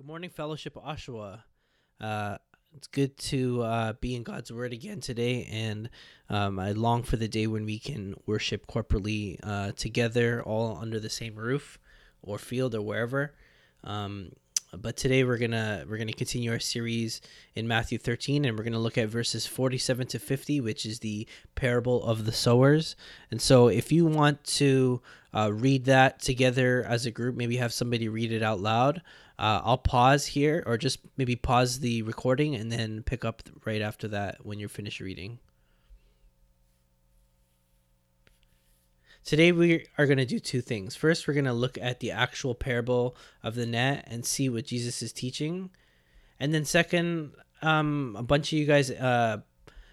Good 0.00 0.06
morning, 0.06 0.30
Fellowship 0.30 0.76
Oshawa. 0.76 1.42
Uh, 2.00 2.38
it's 2.74 2.86
good 2.86 3.18
to 3.18 3.60
uh, 3.60 3.92
be 4.00 4.14
in 4.16 4.22
God's 4.22 4.50
Word 4.50 4.72
again 4.72 5.00
today, 5.00 5.46
and 5.52 5.90
um, 6.30 6.58
I 6.58 6.72
long 6.72 7.02
for 7.02 7.18
the 7.18 7.28
day 7.28 7.46
when 7.46 7.66
we 7.66 7.78
can 7.78 8.14
worship 8.24 8.66
corporately 8.66 9.38
uh, 9.42 9.72
together, 9.72 10.42
all 10.42 10.78
under 10.80 10.98
the 10.98 11.10
same 11.10 11.34
roof, 11.34 11.78
or 12.22 12.38
field, 12.38 12.74
or 12.74 12.80
wherever. 12.80 13.34
Um, 13.84 14.32
but 14.72 14.96
today 14.96 15.22
we're 15.22 15.36
gonna 15.36 15.84
we're 15.86 15.98
gonna 15.98 16.14
continue 16.14 16.50
our 16.50 16.60
series 16.60 17.20
in 17.54 17.68
Matthew 17.68 17.98
13, 17.98 18.46
and 18.46 18.56
we're 18.56 18.64
gonna 18.64 18.78
look 18.78 18.96
at 18.96 19.08
verses 19.08 19.46
47 19.46 20.06
to 20.06 20.18
50, 20.18 20.62
which 20.62 20.86
is 20.86 21.00
the 21.00 21.26
parable 21.54 22.02
of 22.04 22.24
the 22.24 22.32
sowers. 22.32 22.96
And 23.30 23.42
so, 23.42 23.68
if 23.68 23.92
you 23.92 24.06
want 24.06 24.42
to 24.44 25.02
uh, 25.34 25.52
read 25.52 25.84
that 25.84 26.20
together 26.20 26.84
as 26.88 27.04
a 27.04 27.10
group, 27.10 27.36
maybe 27.36 27.56
have 27.56 27.72
somebody 27.72 28.08
read 28.08 28.32
it 28.32 28.42
out 28.42 28.60
loud. 28.60 29.02
Uh, 29.40 29.62
I'll 29.64 29.78
pause 29.78 30.26
here, 30.26 30.62
or 30.66 30.76
just 30.76 30.98
maybe 31.16 31.34
pause 31.34 31.80
the 31.80 32.02
recording 32.02 32.54
and 32.54 32.70
then 32.70 33.02
pick 33.02 33.24
up 33.24 33.42
right 33.64 33.80
after 33.80 34.06
that 34.08 34.44
when 34.44 34.58
you're 34.58 34.68
finished 34.68 35.00
reading. 35.00 35.38
Today 39.24 39.50
we 39.50 39.86
are 39.96 40.04
going 40.04 40.18
to 40.18 40.26
do 40.26 40.40
two 40.40 40.60
things. 40.60 40.94
First, 40.94 41.26
we're 41.26 41.32
going 41.32 41.46
to 41.46 41.54
look 41.54 41.78
at 41.80 42.00
the 42.00 42.10
actual 42.10 42.54
parable 42.54 43.16
of 43.42 43.54
the 43.54 43.64
net 43.64 44.04
and 44.08 44.26
see 44.26 44.50
what 44.50 44.66
Jesus 44.66 45.00
is 45.00 45.10
teaching. 45.10 45.70
And 46.38 46.52
then 46.52 46.66
second, 46.66 47.32
um, 47.62 48.16
a 48.18 48.22
bunch 48.22 48.52
of 48.52 48.58
you 48.58 48.66
guys 48.66 48.90
uh, 48.90 49.38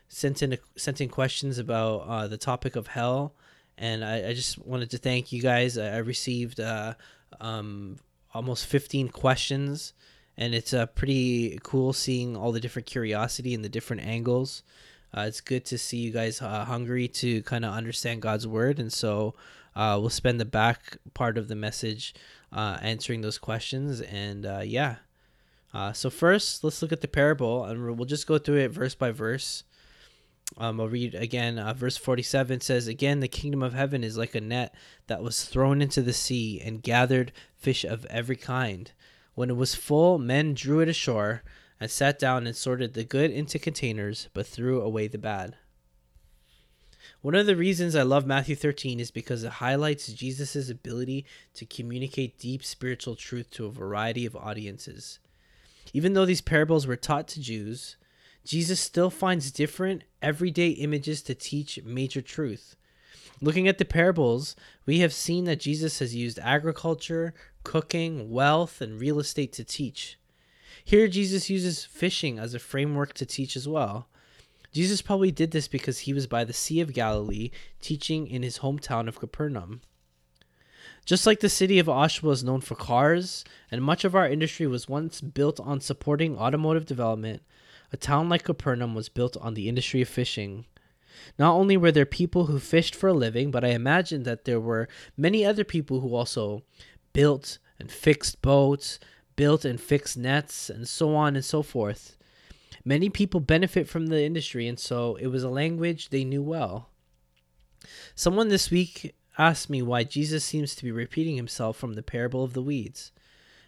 sent 0.10 0.44
in 0.44 0.58
sent 0.76 1.00
in 1.00 1.08
questions 1.08 1.58
about 1.58 2.00
uh, 2.00 2.28
the 2.28 2.38
topic 2.38 2.76
of 2.76 2.88
hell, 2.88 3.34
and 3.78 4.04
I, 4.04 4.30
I, 4.30 4.34
just 4.34 4.58
wanted 4.58 4.90
to 4.92 4.98
thank 4.98 5.32
you 5.32 5.42
guys. 5.42 5.78
I, 5.78 5.98
received 6.00 6.60
uh, 6.60 6.96
um, 7.40 7.98
almost 8.38 8.68
15 8.68 9.10
questions, 9.10 9.94
and 10.38 10.54
it's 10.54 10.72
uh, 10.72 10.86
pretty 10.86 11.60
cool 11.64 11.92
seeing 11.92 12.38
all 12.38 12.52
the 12.52 12.60
different 12.60 12.86
curiosity 12.86 13.56
and 13.56 13.66
the 13.66 13.70
different 13.70 14.04
angles. 14.04 14.62
Uh, 15.12 15.22
it's 15.22 15.42
good 15.42 15.66
to 15.66 15.76
see 15.76 15.98
you 15.98 16.12
guys 16.12 16.40
uh, 16.40 16.64
hungry 16.66 17.08
to 17.08 17.42
kind 17.42 17.66
of 17.66 17.74
understand 17.74 18.22
God's 18.22 18.46
word, 18.46 18.78
and 18.78 18.94
so 18.94 19.34
uh, 19.76 19.98
we'll 20.00 20.12
spend 20.12 20.40
the 20.40 20.46
back 20.46 20.98
part 21.16 21.36
of 21.36 21.48
the 21.48 21.56
message 21.56 22.14
uh, 22.54 22.78
answering 22.84 23.22
those 23.22 23.40
questions. 23.40 24.02
And 24.02 24.46
uh, 24.46 24.62
yeah, 24.64 24.98
uh, 25.74 25.94
so 25.94 26.12
first 26.12 26.64
let's 26.64 26.84
look 26.84 26.92
at 26.92 27.02
the 27.02 27.08
parable, 27.08 27.66
and 27.66 27.98
we'll 27.98 28.06
just 28.06 28.28
go 28.28 28.38
through 28.38 28.58
it 28.58 28.72
verse 28.72 28.94
by 28.94 29.10
verse. 29.10 29.64
Um, 30.56 30.80
I'll 30.80 30.88
read 30.88 31.14
again. 31.14 31.60
Uh, 31.60 31.74
verse 31.74 31.98
47 31.98 32.62
says, 32.62 32.88
Again, 32.88 33.20
the 33.20 33.28
kingdom 33.28 33.62
of 33.62 33.74
heaven 33.74 34.04
is 34.04 34.18
like 34.18 34.34
a 34.36 34.42
net 34.42 34.74
that 35.08 35.22
was 35.22 35.44
thrown 35.46 35.82
into 35.82 36.02
the 36.02 36.14
sea 36.14 36.62
and 36.64 36.82
gathered 36.82 37.32
fish 37.58 37.84
of 37.84 38.06
every 38.06 38.38
kind. 38.38 38.92
When 39.36 39.50
it 39.50 39.58
was 39.58 39.76
full, 39.76 40.18
men 40.18 40.54
drew 40.54 40.80
it 40.80 40.90
ashore 40.90 41.44
and 41.80 41.92
sat 41.92 42.18
down 42.18 42.48
and 42.48 42.56
sorted 42.56 42.94
the 42.94 43.04
good 43.04 43.30
into 43.30 43.60
containers, 43.60 44.30
but 44.34 44.48
threw 44.48 44.82
away 44.82 45.08
the 45.08 45.18
bad. 45.18 45.56
One 47.22 47.36
of 47.36 47.46
the 47.46 47.56
reasons 47.56 47.96
I 47.96 48.04
love 48.04 48.26
Matthew 48.26 48.56
13 48.56 49.00
is 49.00 49.12
because 49.12 49.44
it 49.44 49.54
highlights 49.54 50.08
Jesus' 50.08 50.70
ability 50.70 51.26
to 51.56 51.66
communicate 51.66 52.40
deep 52.40 52.64
spiritual 52.64 53.16
truth 53.16 53.50
to 53.52 53.66
a 53.66 53.72
variety 53.72 54.26
of 54.26 54.36
audiences. 54.36 55.20
Even 55.94 56.14
though 56.14 56.26
these 56.26 56.42
parables 56.42 56.86
were 56.86 56.96
taught 56.96 57.28
to 57.30 57.42
Jews, 57.42 57.98
Jesus 58.48 58.80
still 58.80 59.10
finds 59.10 59.52
different, 59.52 60.06
everyday 60.22 60.70
images 60.70 61.22
to 61.24 61.36
teach 61.36 61.84
major 61.84 62.22
truth. 62.22 62.78
Looking 63.42 63.68
at 63.68 63.78
the 63.78 63.84
parables, 63.84 64.56
we 64.86 65.00
have 65.00 65.12
seen 65.12 65.44
that 65.44 65.60
Jesus 65.60 66.00
has 66.00 66.16
used 66.16 66.40
agriculture, 66.40 67.34
cooking, 67.64 68.32
wealth, 68.32 68.80
and 68.80 69.02
real 69.02 69.20
estate 69.20 69.52
to 69.54 69.66
teach. 69.66 70.18
Here, 70.86 71.10
Jesus 71.10 71.50
uses 71.50 71.84
fishing 71.84 72.40
as 72.40 72.54
a 72.54 72.60
framework 72.60 73.14
to 73.16 73.26
teach 73.26 73.58
as 73.58 73.68
well. 73.68 74.08
Jesus 74.72 75.02
probably 75.02 75.32
did 75.32 75.52
this 75.52 75.68
because 75.68 76.00
he 76.00 76.14
was 76.14 76.26
by 76.26 76.46
the 76.46 76.54
Sea 76.54 76.80
of 76.80 76.94
Galilee 76.94 77.52
teaching 77.82 78.28
in 78.28 78.44
his 78.44 78.60
hometown 78.60 79.10
of 79.10 79.20
Capernaum. 79.20 79.82
Just 81.06 81.28
like 81.28 81.42
the 81.42 81.50
city 81.50 81.80
of 81.80 81.88
Oshawa 81.88 82.32
is 82.32 82.46
known 82.46 82.62
for 82.62 82.76
cars, 82.76 83.44
and 83.70 83.84
much 83.84 84.06
of 84.06 84.16
our 84.16 84.28
industry 84.28 84.68
was 84.68 84.88
once 84.88 85.20
built 85.20 85.60
on 85.60 85.82
supporting 85.82 86.38
automotive 86.38 86.86
development, 86.86 87.42
a 87.92 87.98
town 87.98 88.30
like 88.30 88.44
Capernaum 88.44 88.96
was 88.96 89.10
built 89.10 89.38
on 89.38 89.54
the 89.54 89.70
industry 89.70 90.02
of 90.02 90.10
fishing. 90.10 90.66
Not 91.40 91.54
only 91.54 91.78
were 91.78 91.92
there 91.92 92.06
people 92.06 92.46
who 92.46 92.60
fished 92.60 92.96
for 92.96 93.08
a 93.08 93.14
living, 93.14 93.52
but 93.52 93.64
I 93.64 93.70
imagine 93.70 94.24
that 94.24 94.46
there 94.46 94.60
were 94.60 94.88
many 95.16 95.46
other 95.46 95.64
people 95.64 96.02
who 96.02 96.16
also 96.16 96.64
built 97.14 97.58
and 97.80 97.92
fixed 97.92 98.42
boats, 98.42 99.00
built 99.36 99.66
and 99.66 99.80
fixed 99.80 100.18
nets, 100.18 100.70
and 100.70 100.88
so 100.88 101.16
on 101.16 101.36
and 101.36 101.46
so 101.46 101.64
forth. 101.64 102.18
Many 102.84 103.10
people 103.10 103.40
benefit 103.40 103.88
from 103.88 104.08
the 104.08 104.24
industry, 104.24 104.68
and 104.68 104.80
so 104.80 105.16
it 105.16 105.28
was 105.28 105.44
a 105.44 105.50
language 105.50 106.10
they 106.10 106.24
knew 106.24 106.42
well. 106.42 106.90
Someone 108.16 108.50
this 108.50 108.72
week 108.72 109.16
asked 109.38 109.70
me 109.70 109.82
why 109.82 110.04
Jesus 110.04 110.44
seems 110.44 110.76
to 110.76 110.84
be 110.84 110.92
repeating 110.92 111.36
himself 111.36 111.78
from 111.78 111.94
the 111.94 112.04
parable 112.04 112.44
of 112.44 112.54
the 112.54 112.62
weeds. 112.62 113.12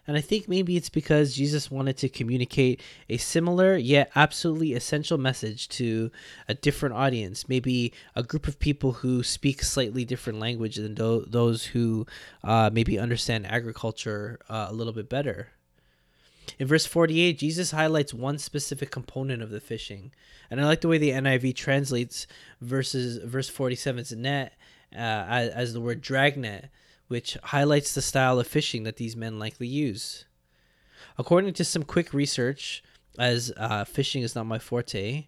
And 0.09 0.17
I 0.17 0.21
think 0.21 0.47
maybe 0.47 0.75
it's 0.75 0.89
because 0.89 1.35
Jesus 1.35 1.69
wanted 1.69 1.95
to 1.97 2.09
communicate 2.09 2.81
a 3.09 3.17
similar 3.17 3.77
yet 3.77 4.09
absolutely 4.15 4.73
essential 4.73 5.19
message 5.19 5.69
to 5.69 6.09
a 6.47 6.55
different 6.55 6.95
audience, 6.95 7.47
maybe 7.47 7.93
a 8.15 8.23
group 8.23 8.47
of 8.47 8.57
people 8.57 8.91
who 8.91 9.21
speak 9.21 9.61
slightly 9.61 10.05
different 10.05 10.39
language 10.39 10.77
than 10.77 10.95
do- 10.95 11.27
those 11.27 11.63
who 11.63 12.07
uh, 12.43 12.71
maybe 12.73 12.97
understand 12.97 13.45
agriculture 13.45 14.39
uh, 14.49 14.65
a 14.67 14.73
little 14.73 14.93
bit 14.93 15.09
better. 15.09 15.49
In 16.57 16.65
verse 16.65 16.87
48, 16.87 17.37
Jesus 17.37 17.69
highlights 17.69 18.11
one 18.11 18.39
specific 18.39 18.89
component 18.89 19.43
of 19.43 19.51
the 19.51 19.59
fishing. 19.59 20.11
And 20.49 20.59
I 20.59 20.65
like 20.65 20.81
the 20.81 20.87
way 20.87 20.97
the 20.97 21.11
NIV 21.11 21.55
translates 21.55 22.25
verses 22.61 23.17
verse 23.23 23.51
47's 23.51 24.13
net 24.13 24.53
uh, 24.91 24.97
as, 25.29 25.49
as 25.51 25.73
the 25.73 25.81
word 25.81 26.01
dragnet, 26.01 26.71
which 27.09 27.37
highlights 27.43 27.93
the 27.93 28.01
style 28.01 28.39
of 28.39 28.47
fishing 28.47 28.83
that 28.83 28.95
these 28.95 29.15
men 29.15 29.37
likely 29.37 29.67
use. 29.67 30.25
According 31.17 31.53
to 31.55 31.65
some 31.65 31.83
quick 31.83 32.13
research, 32.13 32.81
as 33.17 33.51
uh, 33.57 33.83
fishing 33.83 34.23
is 34.23 34.35
not 34.35 34.45
my 34.45 34.59
forte, 34.59 35.27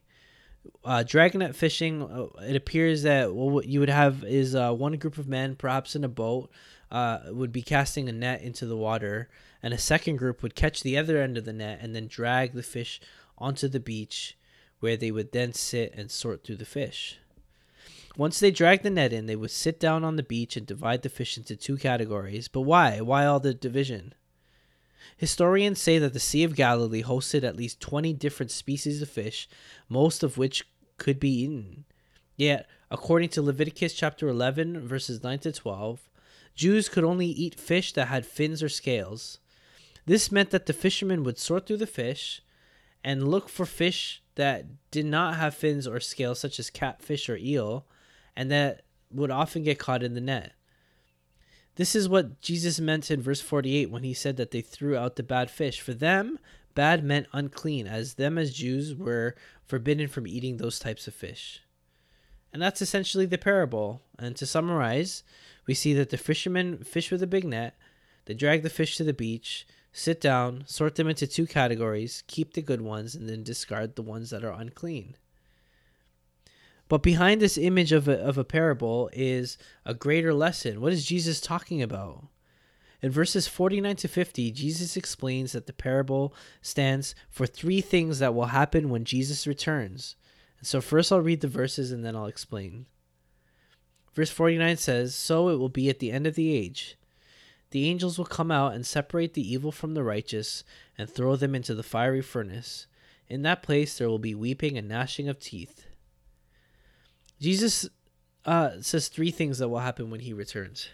uh, 0.86 1.04
fishing, 1.04 2.04
uh, 2.04 2.28
it 2.44 2.56
appears 2.56 3.04
that 3.04 3.34
what 3.34 3.68
you 3.68 3.80
would 3.80 3.90
have 3.90 4.24
is 4.24 4.56
uh, 4.56 4.72
one 4.72 4.94
group 4.94 5.18
of 5.18 5.28
men, 5.28 5.56
perhaps 5.56 5.96
in 5.96 6.04
a 6.04 6.08
boat, 6.08 6.50
uh, 6.92 7.20
would 7.28 7.52
be 7.52 7.64
casting 7.64 8.08
a 8.08 8.12
net 8.12 8.42
into 8.42 8.66
the 8.66 8.78
water, 8.78 9.28
and 9.64 9.74
a 9.74 9.78
second 9.78 10.18
group 10.18 10.44
would 10.44 10.56
catch 10.56 10.84
the 10.84 10.98
other 10.98 11.18
end 11.18 11.38
of 11.38 11.46
the 11.46 11.54
net 11.54 11.80
and 11.82 11.96
then 11.96 12.08
drag 12.08 12.54
the 12.54 12.64
fish 12.64 13.02
onto 13.38 13.68
the 13.68 13.80
beach, 13.80 14.38
where 14.80 14.98
they 14.98 15.12
would 15.12 15.32
then 15.32 15.52
sit 15.52 15.94
and 15.96 16.12
sort 16.12 16.44
through 16.44 16.58
the 16.58 16.66
fish. 16.66 17.18
Once 18.18 18.40
they 18.40 18.52
dragged 18.52 18.84
the 18.84 18.90
net 18.90 19.14
in, 19.14 19.26
they 19.26 19.36
would 19.36 19.52
sit 19.52 19.80
down 19.80 20.04
on 20.04 20.18
the 20.18 20.24
beach 20.24 20.58
and 20.58 20.68
divide 20.68 21.02
the 21.02 21.10
fish 21.10 21.38
into 21.38 21.56
two 21.56 21.78
categories. 21.78 22.48
But 22.48 22.62
why? 22.62 23.00
Why 23.00 23.26
all 23.26 23.40
the 23.40 23.54
division? 23.54 24.14
Historians 25.18 25.80
say 25.80 25.98
that 25.98 26.14
the 26.14 26.20
Sea 26.20 26.44
of 26.44 26.56
Galilee 26.56 27.04
hosted 27.04 27.44
at 27.44 27.56
least 27.56 27.80
20 27.80 28.14
different 28.14 28.52
species 28.52 29.02
of 29.02 29.10
fish, 29.10 29.48
most 29.88 30.24
of 30.24 30.38
which 30.38 30.68
could 30.98 31.20
be 31.20 31.44
eaten. 31.44 31.86
Yet, 32.36 32.68
according 32.90 33.30
to 33.30 33.42
Leviticus 33.42 33.94
chapter 33.94 34.28
11, 34.28 34.88
verses 34.88 35.24
9 35.24 35.40
to 35.40 35.52
12, 35.52 36.10
Jews 36.56 36.90
could 36.90 37.04
only 37.04 37.28
eat 37.28 37.60
fish 37.60 37.94
that 37.94 38.08
had 38.08 38.26
fins 38.26 38.62
or 38.62 38.70
scales. 38.70 39.40
This 40.06 40.32
meant 40.32 40.50
that 40.50 40.66
the 40.66 40.74
fishermen 40.74 41.24
would 41.24 41.38
sort 41.38 41.66
through 41.66 41.78
the 41.78 41.88
fish 41.88 42.42
and 43.04 43.28
look 43.30 43.48
for 43.48 43.66
fish 43.66 44.22
that 44.36 44.66
did 44.92 45.06
not 45.06 45.36
have 45.36 45.56
fins 45.56 45.88
or 45.88 46.00
scales, 46.00 46.40
such 46.40 46.60
as 46.60 46.70
catfish 46.70 47.30
or 47.30 47.38
eel, 47.38 47.86
and 48.36 48.52
that 48.52 48.82
would 49.12 49.32
often 49.32 49.64
get 49.64 49.80
caught 49.80 50.04
in 50.04 50.14
the 50.14 50.22
net. 50.22 50.54
This 51.76 51.96
is 51.96 52.10
what 52.10 52.42
Jesus 52.42 52.80
meant 52.80 53.10
in 53.10 53.22
verse 53.22 53.42
48 53.42 53.90
when 53.90 54.04
he 54.04 54.14
said 54.14 54.38
that 54.38 54.52
they 54.52 54.62
threw 54.62 54.98
out 54.98 55.16
the 55.16 55.24
bad 55.24 55.50
fish. 55.50 55.80
For 55.80 55.94
them, 55.94 56.38
bad 56.76 57.04
meant 57.04 57.28
unclean, 57.34 57.88
as 57.88 58.16
them 58.16 58.38
as 58.38 58.54
Jews 58.54 58.94
were 58.94 59.36
forbidden 59.66 60.08
from 60.08 60.28
eating 60.28 60.58
those 60.58 60.80
types 60.80 61.08
of 61.08 61.14
fish. 61.14 61.62
And 62.54 62.62
that's 62.62 62.82
essentially 62.82 63.26
the 63.26 63.38
parable. 63.38 64.02
And 64.20 64.36
to 64.36 64.46
summarize, 64.46 65.24
we 65.66 65.74
see 65.74 65.94
that 65.94 66.10
the 66.10 66.18
fishermen 66.18 66.84
fish 66.84 67.10
with 67.10 67.24
a 67.24 67.28
big 67.28 67.46
net, 67.46 67.78
they 68.26 68.34
drag 68.34 68.64
the 68.64 68.70
fish 68.70 68.98
to 68.98 69.04
the 69.04 69.14
beach, 69.14 69.66
sit 69.94 70.20
down, 70.20 70.64
sort 70.68 70.96
them 70.96 71.08
into 71.08 71.28
two 71.28 71.48
categories, 71.48 72.24
keep 72.28 72.54
the 72.54 72.62
good 72.62 72.82
ones, 72.82 73.16
and 73.16 73.30
then 73.30 73.44
discard 73.44 73.96
the 73.96 74.02
ones 74.02 74.30
that 74.30 74.44
are 74.44 74.60
unclean. 74.60 75.16
But 76.92 77.04
behind 77.04 77.40
this 77.40 77.58
image 77.58 77.94
of 77.94 78.10
a, 78.10 78.20
of 78.20 78.38
a 78.38 78.44
parable 78.44 79.10
is 79.14 79.58
a 79.86 79.94
greater 79.94 80.34
lesson. 80.34 80.82
What 80.82 80.92
is 80.92 81.06
Jesus 81.06 81.40
talking 81.40 81.82
about? 81.82 82.26
In 83.02 83.12
verses 83.12 83.48
49 83.48 83.96
to 83.96 84.10
50, 84.10 84.52
Jesus 84.52 84.98
explains 84.98 85.54
that 85.54 85.68
the 85.68 85.72
parable 85.72 86.36
stands 86.62 87.16
for 87.30 87.48
three 87.48 87.80
things 87.80 88.20
that 88.20 88.36
will 88.36 88.48
happen 88.48 88.90
when 88.90 89.06
Jesus 89.06 89.48
returns. 89.48 90.18
And 90.60 90.68
so, 90.68 90.82
first, 90.82 91.14
I'll 91.14 91.22
read 91.22 91.40
the 91.40 91.48
verses 91.48 91.94
and 91.94 92.04
then 92.04 92.14
I'll 92.14 92.26
explain. 92.26 92.88
Verse 94.14 94.30
49 94.30 94.76
says, 94.76 95.16
So 95.16 95.48
it 95.48 95.60
will 95.60 95.70
be 95.70 95.90
at 95.90 96.00
the 96.00 96.12
end 96.12 96.28
of 96.28 96.36
the 96.36 96.54
age. 96.54 96.98
the 97.70 97.88
angels 97.88 98.18
will 98.18 98.26
come 98.26 98.52
out 98.52 98.74
and 98.74 98.86
separate 98.86 99.34
the 99.34 99.50
evil 99.50 99.72
from 99.72 99.94
the 99.94 100.04
righteous 100.04 100.66
and 100.98 101.10
throw 101.10 101.38
them 101.38 101.56
into 101.56 101.74
the 101.74 101.84
fiery 101.84 102.22
furnace. 102.22 102.88
In 103.30 103.44
that 103.44 103.64
place 103.64 103.98
there 103.98 104.10
will 104.10 104.20
be 104.20 104.36
weeping 104.36 104.78
and 104.78 104.90
gnashing 104.90 105.30
of 105.30 105.40
teeth. 105.40 105.88
Jesus 107.42 107.90
uh, 108.46 108.74
says 108.82 109.08
three 109.08 109.32
things 109.32 109.58
that 109.58 109.70
will 109.70 109.80
happen 109.80 110.12
when 110.12 110.20
he 110.20 110.32
returns. 110.32 110.90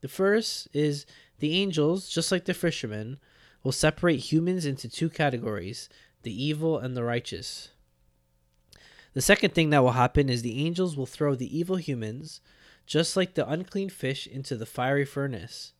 The 0.00 0.08
first 0.08 0.66
is 0.72 1.06
the 1.38 1.54
angels, 1.56 2.08
just 2.08 2.32
like 2.32 2.44
the 2.44 2.54
fishermen, 2.54 3.18
will 3.62 3.70
separate 3.70 4.32
humans 4.32 4.66
into 4.66 4.88
two 4.88 5.08
categories 5.08 5.88
the 6.24 6.44
evil 6.44 6.76
and 6.76 6.96
the 6.96 7.04
righteous. 7.04 7.68
The 9.14 9.20
second 9.20 9.54
thing 9.54 9.70
that 9.70 9.84
will 9.84 9.92
happen 9.92 10.28
is 10.28 10.42
the 10.42 10.66
angels 10.66 10.96
will 10.96 11.06
throw 11.06 11.36
the 11.36 11.56
evil 11.56 11.76
humans, 11.76 12.40
just 12.86 13.16
like 13.16 13.34
the 13.34 13.48
unclean 13.48 13.90
fish, 13.90 14.26
into 14.26 14.56
the 14.56 14.66
fiery 14.66 15.04
furnace. 15.04 15.72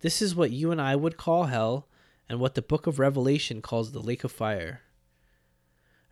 This 0.00 0.20
is 0.20 0.34
what 0.34 0.50
you 0.50 0.72
and 0.72 0.80
I 0.80 0.96
would 0.96 1.16
call 1.16 1.44
hell, 1.44 1.86
and 2.28 2.40
what 2.40 2.56
the 2.56 2.62
book 2.62 2.88
of 2.88 2.98
Revelation 2.98 3.62
calls 3.62 3.92
the 3.92 4.00
lake 4.00 4.24
of 4.24 4.32
fire. 4.32 4.82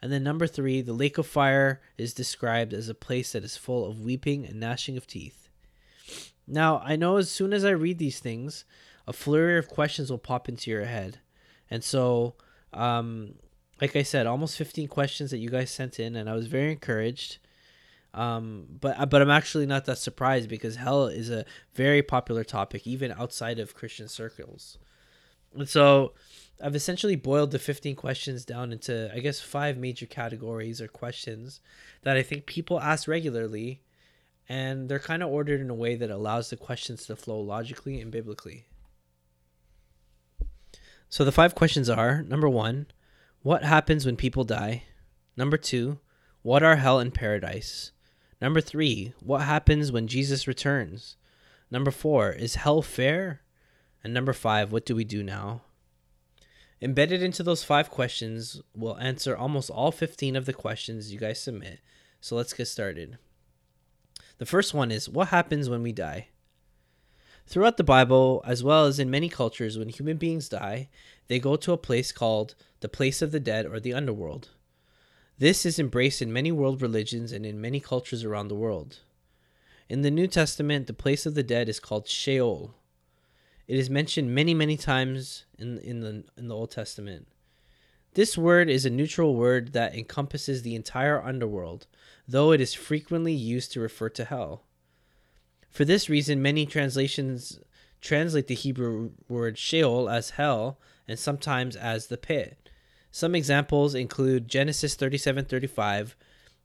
And 0.01 0.13
then, 0.13 0.23
number 0.23 0.47
three, 0.47 0.81
the 0.81 0.93
lake 0.93 1.19
of 1.19 1.27
fire 1.27 1.81
is 1.97 2.15
described 2.15 2.73
as 2.73 2.89
a 2.89 2.95
place 2.95 3.33
that 3.33 3.45
is 3.45 3.57
full 3.57 3.85
of 3.85 4.01
weeping 4.01 4.47
and 4.47 4.61
gnashing 4.61 4.97
of 4.97 5.07
teeth. 5.07 5.49
Now, 6.47 6.81
I 6.85 6.97
know 6.97 7.17
as 7.17 7.31
soon 7.31 7.53
as 7.53 7.65
I 7.65 7.71
read 7.71 7.99
these 7.99 8.21
things, 8.21 8.65
a 9.07 9.13
flurry 9.13 9.59
of 9.59 9.69
questions 9.69 10.11
will 10.11 10.19
pop 10.19 10.49
into 10.49 10.71
your 10.71 10.85
head. 10.85 11.19
And 11.71 11.83
so, 11.83 12.35
um, 12.73 13.35
like 13.81 13.97
I 13.97 14.03
said, 14.03 14.27
almost 14.27 14.57
15 14.57 14.89
questions 14.89 15.31
that 15.31 15.39
you 15.39 15.51
guys 15.51 15.71
sent 15.71 15.99
in, 15.99 16.17
and 16.17 16.29
I 16.29 16.35
was 16.35 16.47
very 16.47 16.71
encouraged. 16.73 17.39
Um, 18.15 18.67
but 18.81 18.99
uh, 18.99 19.07
but 19.07 19.21
I'm 19.21 19.31
actually 19.31 19.67
not 19.67 19.85
that 19.85 19.99
surprised 19.99 20.49
because 20.49 20.77
hell 20.77 21.07
is 21.07 21.31
a 21.31 21.45
very 21.75 22.03
popular 22.03 22.43
topic 22.43 22.87
even 22.87 23.13
outside 23.13 23.59
of 23.59 23.75
Christian 23.75 24.09
circles. 24.09 24.79
And 25.55 25.69
so 25.69 26.15
I've 26.61 26.75
essentially 26.75 27.17
boiled 27.17 27.53
the 27.53 27.59
15 27.59 27.95
questions 27.95 28.45
down 28.45 28.73
into 28.73 29.11
I 29.15 29.21
guess 29.21 29.41
five 29.41 29.77
major 29.77 30.07
categories 30.07 30.81
or 30.81 30.89
questions 30.89 31.61
that 32.03 32.17
I 32.17 32.23
think 32.23 32.47
people 32.47 32.81
ask 32.81 33.07
regularly 33.07 33.83
and 34.49 34.89
they're 34.89 34.99
kind 34.99 35.23
of 35.23 35.31
ordered 35.31 35.61
in 35.61 35.71
a 35.71 35.75
way 35.75 35.95
that 35.95 36.11
allows 36.11 36.51
the 36.51 36.57
questions 36.57 37.07
to 37.07 37.17
flow 37.17 37.39
logically 37.39 38.01
and 38.01 38.11
biblically. 38.11 38.67
So 41.11 41.25
the 41.25 41.33
five 41.33 41.55
questions 41.55 41.89
are 41.89 42.23
number 42.23 42.49
1, 42.49 42.87
what 43.43 43.65
happens 43.65 44.05
when 44.05 44.17
people 44.17 44.45
die? 44.45 44.85
Number 45.37 45.57
two, 45.57 46.01
what 46.43 46.63
are 46.63 46.77
hell 46.77 46.99
and 46.99 47.15
paradise? 47.15 47.93
Number 48.41 48.61
three, 48.61 49.15
what 49.21 49.43
happens 49.43 49.93
when 49.93 50.09
Jesus 50.09 50.49
returns? 50.49 51.17
Number 51.71 51.91
four, 51.91 52.33
is 52.33 52.57
hell 52.57 52.83
fair? 52.83 53.43
And 54.03 54.13
number 54.13 54.33
five, 54.33 54.73
what 54.73 54.85
do 54.85 54.97
we 54.97 55.05
do 55.05 55.23
now? 55.23 55.63
Embedded 56.81 57.23
into 57.23 57.43
those 57.43 57.65
five 57.65 57.91
questions, 57.91 58.63
we'll 58.75 58.99
answer 58.99 59.37
almost 59.37 59.71
all 59.71 59.91
15 59.91 60.37
of 60.37 60.47
the 60.47 60.53
questions 60.53 61.13
you 61.13 61.19
guys 61.19 61.41
submit. 61.41 61.81
So 62.21 62.37
let's 62.37 62.53
get 62.53 62.67
started. 62.67 63.19
The 64.39 64.47
first 64.47 64.75
one 64.75 64.93
is 64.93 65.09
What 65.09 65.29
happens 65.29 65.69
when 65.69 65.83
we 65.83 65.93
die? 65.93 66.29
Throughout 67.47 67.79
the 67.79 67.85
Bible, 67.85 68.43
as 68.47 68.63
well 68.63 68.85
as 68.85 68.99
in 68.99 69.11
many 69.11 69.29
cultures, 69.29 69.79
when 69.79 69.89
human 69.89 70.19
beings 70.19 70.49
die, 70.49 70.89
they 71.29 71.39
go 71.39 71.57
to 71.57 71.73
a 71.73 71.79
place 71.79 72.13
called 72.13 72.55
the 72.81 72.89
place 72.89 73.23
of 73.23 73.33
the 73.33 73.41
dead 73.41 73.67
or 73.67 73.81
the 73.81 73.95
underworld. 73.95 74.51
This 75.39 75.65
is 75.65 75.79
embraced 75.79 76.21
in 76.21 76.33
many 76.33 76.53
world 76.53 76.83
religions 76.83 77.33
and 77.33 77.47
in 77.47 77.61
many 77.61 77.81
cultures 77.81 78.23
around 78.23 78.49
the 78.49 78.55
world. 78.55 78.99
In 79.89 80.03
the 80.03 80.11
New 80.11 80.27
Testament, 80.27 80.87
the 80.87 80.93
place 80.93 81.25
of 81.25 81.35
the 81.35 81.43
dead 81.43 81.69
is 81.69 81.81
called 81.81 82.07
Sheol. 82.07 82.75
It 83.69 83.79
is 83.79 83.91
mentioned 83.91 84.35
many, 84.35 84.55
many 84.55 84.79
times 84.79 85.45
in, 85.59 85.79
in, 85.79 86.01
the, 86.01 86.25
in 86.39 86.49
the 86.49 86.57
Old 86.57 86.71
Testament. 86.71 87.29
This 88.15 88.39
word 88.39 88.71
is 88.71 88.87
a 88.87 88.91
neutral 88.91 89.37
word 89.37 89.75
that 89.75 89.95
encompasses 89.95 90.63
the 90.63 90.75
entire 90.75 91.23
underworld, 91.23 91.87
though 92.27 92.51
it 92.51 92.63
is 92.63 92.73
frequently 92.73 93.35
used 93.35 93.71
to 93.73 93.81
refer 93.81 94.09
to 94.09 94.25
hell. 94.25 94.65
For 95.71 95.85
this 95.85 96.09
reason, 96.09 96.41
many 96.41 96.65
translations 96.65 97.61
translate 98.01 98.47
the 98.47 98.55
Hebrew 98.55 99.11
word 99.29 99.59
Sheol 99.59 100.09
as 100.09 100.31
hell 100.31 100.81
and 101.07 101.19
sometimes 101.19 101.77
as 101.77 102.07
the 102.07 102.17
pit. 102.17 102.71
Some 103.11 103.35
examples 103.35 103.95
include 103.95 104.49
Genesis 104.49 104.97
37:35, 104.97 106.15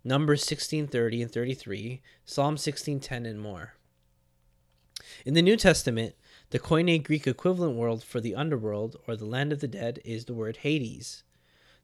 Numbers 0.06 0.44
16:30 0.46 1.22
and 1.22 1.32
33, 1.32 2.02
Psalm 2.26 2.56
16:10 2.56 3.26
and 3.26 3.42
more. 3.42 3.74
In 5.26 5.34
the 5.34 5.42
New 5.42 5.58
Testament, 5.58 6.16
the 6.54 6.60
Koine 6.60 7.04
Greek 7.04 7.26
equivalent 7.26 7.76
word 7.76 8.04
for 8.04 8.22
the 8.22 8.36
underworld 8.36 8.96
or 9.08 9.16
the 9.16 9.26
land 9.26 9.52
of 9.52 9.60
the 9.60 9.68
dead 9.68 10.00
is 10.06 10.26
the 10.26 10.36
word 10.36 10.58
Hades. 10.58 11.24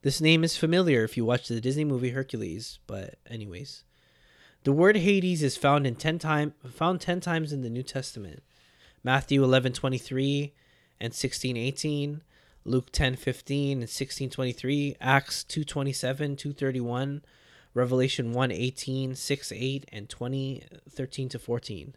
This 0.04 0.22
name 0.22 0.44
is 0.44 0.58
familiar 0.58 1.04
if 1.04 1.18
you 1.18 1.26
watch 1.26 1.48
the 1.48 1.60
Disney 1.60 1.84
movie 1.84 2.12
Hercules, 2.12 2.78
but 2.86 3.16
anyways. 3.28 3.84
The 4.66 4.72
word 4.72 4.98
Hades 4.98 5.42
is 5.42 5.58
found 5.58 5.88
in 5.88 5.96
10 5.96 6.20
time 6.20 6.54
found 6.70 7.02
10 7.02 7.20
times 7.20 7.52
in 7.52 7.64
the 7.64 7.70
New 7.72 7.82
Testament. 7.82 8.44
Matthew 9.04 9.44
11:23 9.44 10.52
and 11.00 11.14
16:18, 11.14 12.22
Luke 12.64 12.92
10:15 12.92 13.80
and 13.80 13.90
16:23, 13.90 14.96
Acts 15.02 15.44
2:27, 15.46 16.38
2:31, 16.38 17.24
Revelation 17.74 18.34
1:18, 18.34 19.16
6:8 19.16 19.86
and 19.92 20.08
20 20.08 20.64
13 20.92 21.30
to 21.30 21.40
14. 21.40 21.96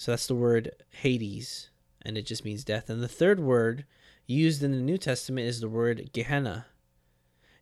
So 0.00 0.12
that's 0.12 0.28
the 0.28 0.34
word 0.34 0.70
Hades 0.88 1.68
and 2.00 2.16
it 2.16 2.24
just 2.24 2.42
means 2.42 2.64
death. 2.64 2.88
And 2.88 3.02
the 3.02 3.06
third 3.06 3.38
word 3.38 3.84
used 4.26 4.62
in 4.62 4.70
the 4.70 4.78
New 4.78 4.96
Testament 4.96 5.46
is 5.46 5.60
the 5.60 5.68
word 5.68 6.08
Gehenna. 6.14 6.64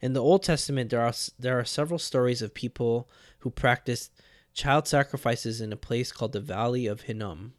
In 0.00 0.12
the 0.12 0.23
Old 0.23 0.44
Testament, 0.44 0.90
there 0.90 1.00
are 1.00 1.12
there 1.37 1.58
are 1.58 1.64
several 1.64 1.99
stories 1.99 2.40
of 2.40 2.55
people 2.55 3.11
who 3.40 3.50
practiced 3.50 4.12
child 4.55 4.87
sacrifices 4.87 5.61
in 5.61 5.73
a 5.73 5.76
place 5.76 6.12
called 6.12 6.31
the 6.31 6.38
Valley 6.38 6.87
of 6.87 7.00
Hinnom. 7.00 7.55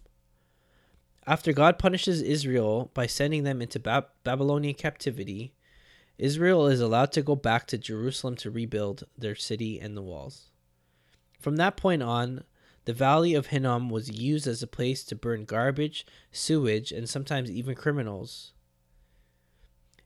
After 1.27 1.51
God 1.51 1.77
punishes 1.77 2.21
Israel 2.21 2.89
by 2.93 3.05
sending 3.05 3.43
them 3.43 3.61
into 3.61 3.81
Bab- 3.81 4.07
Babylonian 4.23 4.75
captivity, 4.75 5.55
Israel 6.17 6.67
is 6.67 6.79
allowed 6.79 7.11
to 7.11 7.21
go 7.21 7.35
back 7.35 7.67
to 7.67 7.77
Jerusalem 7.77 8.37
to 8.37 8.49
rebuild 8.49 9.03
their 9.17 9.35
city 9.35 9.77
and 9.77 9.97
the 9.97 10.01
walls. 10.01 10.51
From 11.37 11.57
that 11.57 11.75
point 11.75 12.01
on, 12.01 12.45
the 12.89 12.93
Valley 12.93 13.35
of 13.35 13.45
Hinnom 13.45 13.91
was 13.91 14.19
used 14.19 14.47
as 14.47 14.63
a 14.63 14.67
place 14.67 15.03
to 15.03 15.15
burn 15.15 15.45
garbage, 15.45 16.07
sewage, 16.31 16.91
and 16.91 17.07
sometimes 17.07 17.51
even 17.51 17.75
criminals. 17.75 18.53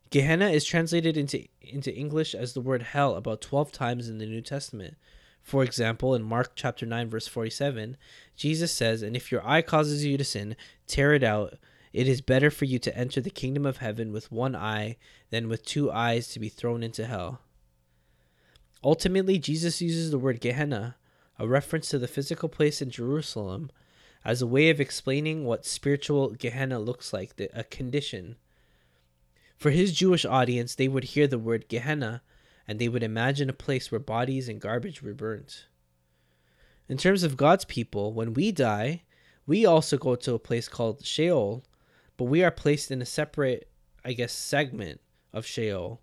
Gehenna 0.10 0.50
is 0.50 0.66
translated 0.66 1.16
into, 1.16 1.48
into 1.62 1.96
English 1.96 2.36
as 2.36 2.52
the 2.52 2.60
word 2.60 2.82
hell 2.82 3.16
about 3.16 3.40
12 3.40 3.72
times 3.72 4.10
in 4.10 4.18
the 4.18 4.26
New 4.26 4.42
Testament. 4.42 4.96
For 5.42 5.64
example, 5.64 6.14
in 6.14 6.24
Mark 6.24 6.58
chapter 6.58 6.86
9 6.86 7.10
verse 7.10 7.26
47, 7.26 7.96
Jesus 8.36 8.74
says, 8.74 9.02
"And 9.02 9.16
if 9.16 9.32
your 9.32 9.48
eye 9.48 9.62
causes 9.62 10.04
you 10.04 10.18
to 10.18 10.26
sin, 10.26 10.58
tear 10.86 11.14
it 11.14 11.24
out. 11.24 11.58
It 11.94 12.10
is 12.10 12.20
better 12.20 12.52
for 12.52 12.66
you 12.66 12.80
to 12.80 12.98
enter 12.98 13.22
the 13.22 13.30
kingdom 13.30 13.66
of 13.66 13.78
heaven 13.78 14.12
with 14.12 14.30
one 14.30 14.58
eye 14.58 14.98
than 15.30 15.48
with 15.48 15.64
two 15.64 15.90
eyes 15.90 16.28
to 16.34 16.40
be 16.42 16.50
thrown 16.50 16.84
into 16.84 17.08
hell." 17.08 17.44
Ultimately, 18.84 19.40
Jesus 19.40 19.82
uses 19.82 20.12
the 20.12 20.20
word 20.20 20.42
Gehenna, 20.42 20.98
a 21.40 21.48
reference 21.48 21.90
to 21.90 22.00
the 22.00 22.08
physical 22.08 22.50
place 22.50 22.82
in 22.82 22.90
Jerusalem, 22.90 23.72
as 24.26 24.42
a 24.42 24.48
way 24.48 24.70
of 24.70 24.80
explaining 24.80 25.46
what 25.46 25.66
spiritual 25.66 26.32
Gehenna 26.32 26.80
looks 26.80 27.12
like, 27.12 27.34
a 27.54 27.64
condition 27.64 28.36
for 29.64 29.72
his 29.72 29.94
Jewish 29.94 30.26
audience, 30.26 30.76
they 30.76 30.90
would 30.90 31.06
hear 31.06 31.26
the 31.26 31.40
word 31.40 31.70
Gehenna 31.70 32.22
and 32.68 32.80
they 32.80 32.90
would 32.90 33.02
imagine 33.02 33.50
a 33.50 33.54
place 33.54 33.90
where 33.90 34.00
bodies 34.00 34.50
and 34.50 34.60
garbage 34.60 35.02
were 35.02 35.14
burnt. 35.14 35.68
In 36.90 36.98
terms 36.98 37.24
of 37.24 37.38
God's 37.38 37.64
people, 37.64 38.12
when 38.12 38.34
we 38.34 38.52
die, 38.52 39.04
we 39.46 39.66
also 39.66 39.98
go 39.98 40.16
to 40.16 40.34
a 40.34 40.40
place 40.40 40.68
called 40.68 41.06
Sheol, 41.06 41.64
but 42.18 42.26
we 42.26 42.44
are 42.44 42.52
placed 42.52 42.92
in 42.92 43.02
a 43.02 43.06
separate, 43.06 43.70
I 44.04 44.12
guess, 44.12 44.34
segment 44.34 45.00
of 45.32 45.46
Sheol, 45.46 46.02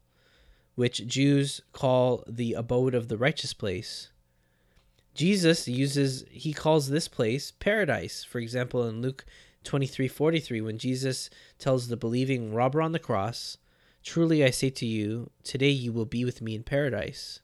which 0.75 1.07
Jews 1.07 1.61
call 1.75 2.25
the 2.27 2.55
abode 2.55 2.95
of 2.95 3.09
the 3.09 3.19
righteous 3.19 3.53
place. 3.53 4.09
Jesus 5.21 5.69
uses, 5.69 6.25
he 6.31 6.55
calls 6.55 6.89
this 6.89 7.07
place 7.07 7.51
paradise. 7.51 8.25
For 8.25 8.39
example, 8.39 8.89
in 8.89 9.03
Luke 9.03 9.27
23:43 9.65 10.63
when 10.63 10.79
Jesus 10.79 11.29
tells 11.59 11.89
the 11.89 11.97
believing 11.99 12.55
robber 12.55 12.81
on 12.81 12.93
the 12.93 12.99
cross, 12.99 13.59
"Truly 14.03 14.43
I 14.43 14.49
say 14.49 14.71
to 14.71 14.87
you, 14.87 15.31
today 15.45 15.69
you 15.69 15.93
will 15.93 16.07
be 16.07 16.25
with 16.25 16.41
me 16.41 16.55
in 16.55 16.63
paradise." 16.63 17.41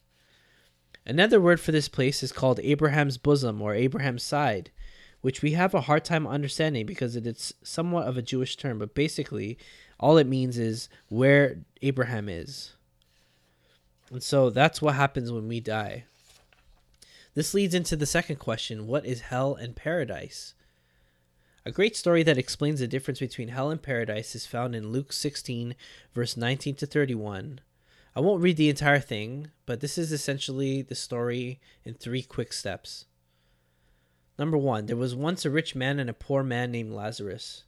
Another 1.04 1.38
word 1.38 1.60
for 1.60 1.70
this 1.70 1.90
place 1.90 2.22
is 2.22 2.32
called 2.32 2.60
Abraham's 2.60 3.18
bosom 3.18 3.60
or 3.60 3.74
Abraham's 3.74 4.22
side, 4.22 4.70
which 5.20 5.42
we 5.42 5.50
have 5.50 5.74
a 5.74 5.82
hard 5.82 6.02
time 6.02 6.26
understanding 6.26 6.86
because 6.86 7.14
it's 7.14 7.52
somewhat 7.62 8.08
of 8.08 8.16
a 8.16 8.22
Jewish 8.22 8.56
term, 8.56 8.78
but 8.78 8.94
basically 8.94 9.58
all 10.00 10.16
it 10.16 10.26
means 10.26 10.56
is 10.56 10.88
where 11.10 11.58
Abraham 11.82 12.30
is. 12.30 12.72
And 14.10 14.22
so 14.22 14.48
that's 14.48 14.80
what 14.80 14.94
happens 14.94 15.30
when 15.30 15.46
we 15.46 15.60
die. 15.60 16.06
This 17.36 17.52
leads 17.52 17.74
into 17.74 17.96
the 17.96 18.06
second 18.06 18.36
question 18.36 18.86
what 18.86 19.04
is 19.04 19.20
hell 19.20 19.54
and 19.56 19.76
paradise? 19.76 20.54
A 21.66 21.70
great 21.70 21.94
story 21.94 22.22
that 22.22 22.38
explains 22.38 22.80
the 22.80 22.88
difference 22.88 23.20
between 23.20 23.48
hell 23.48 23.68
and 23.68 23.82
paradise 23.82 24.34
is 24.34 24.46
found 24.46 24.74
in 24.74 24.90
Luke 24.90 25.12
16, 25.12 25.74
verse 26.14 26.34
19 26.38 26.76
to 26.76 26.86
31. 26.86 27.60
I 28.14 28.20
won't 28.20 28.42
read 28.42 28.56
the 28.56 28.70
entire 28.70 29.00
thing, 29.00 29.50
but 29.66 29.80
this 29.80 29.98
is 29.98 30.12
essentially 30.12 30.80
the 30.80 30.94
story 30.94 31.60
in 31.84 31.92
three 31.92 32.22
quick 32.22 32.54
steps. 32.54 33.04
Number 34.38 34.56
one, 34.56 34.86
there 34.86 34.96
was 34.96 35.14
once 35.14 35.44
a 35.44 35.50
rich 35.50 35.74
man 35.74 35.98
and 35.98 36.08
a 36.08 36.14
poor 36.14 36.42
man 36.42 36.72
named 36.72 36.92
Lazarus. 36.92 37.64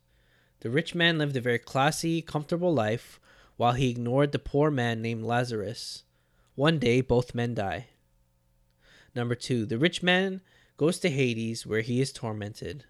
The 0.61 0.71
rich 0.71 0.95
man 0.95 1.19
lived 1.19 1.37
a 1.37 1.43
very 1.43 1.59
classy, 1.59 2.23
comfortable 2.23 2.73
life, 2.73 3.21
while 3.59 3.75
he 3.75 3.91
ignored 3.91 4.33
the 4.33 4.39
poor 4.39 4.71
man 4.71 5.03
named 5.03 5.25
Lazarus. 5.25 6.05
One 6.55 6.79
day, 6.79 7.03
both 7.03 7.35
men 7.35 7.53
die. 7.53 7.89
Number 9.19 9.35
two, 9.35 9.67
the 9.67 9.79
rich 9.79 10.01
man 10.01 10.43
goes 10.77 11.01
to 11.01 11.11
Hades, 11.11 11.67
where 11.67 11.81
he 11.81 12.01
is 12.01 12.13
tormented 12.13 12.85